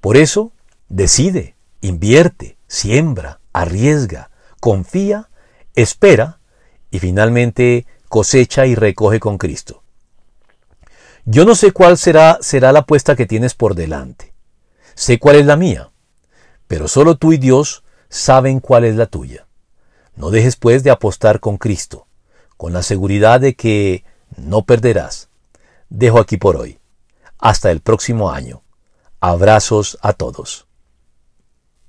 Por 0.00 0.16
eso, 0.16 0.52
decide, 0.88 1.56
invierte, 1.80 2.56
siembra, 2.68 3.40
arriesga, 3.52 4.30
confía, 4.60 5.28
espera 5.74 6.38
y 6.90 7.00
finalmente 7.00 7.86
cosecha 8.08 8.66
y 8.66 8.74
recoge 8.74 9.20
con 9.20 9.36
Cristo. 9.36 9.82
Yo 11.24 11.44
no 11.44 11.54
sé 11.54 11.72
cuál 11.72 11.98
será, 11.98 12.38
será 12.40 12.72
la 12.72 12.80
apuesta 12.80 13.16
que 13.16 13.26
tienes 13.26 13.54
por 13.54 13.74
delante. 13.74 14.32
Sé 14.94 15.18
cuál 15.18 15.36
es 15.36 15.46
la 15.46 15.56
mía, 15.56 15.89
pero 16.70 16.86
solo 16.86 17.16
tú 17.16 17.32
y 17.32 17.36
Dios 17.36 17.82
saben 18.08 18.60
cuál 18.60 18.84
es 18.84 18.94
la 18.94 19.06
tuya. 19.06 19.48
No 20.14 20.30
dejes 20.30 20.54
pues 20.54 20.84
de 20.84 20.92
apostar 20.92 21.40
con 21.40 21.56
Cristo, 21.58 22.06
con 22.56 22.72
la 22.72 22.84
seguridad 22.84 23.40
de 23.40 23.56
que 23.56 24.04
no 24.36 24.62
perderás. 24.62 25.30
Dejo 25.88 26.20
aquí 26.20 26.36
por 26.36 26.56
hoy. 26.56 26.78
Hasta 27.40 27.72
el 27.72 27.80
próximo 27.80 28.30
año. 28.30 28.62
Abrazos 29.18 29.98
a 30.00 30.12
todos. 30.12 30.68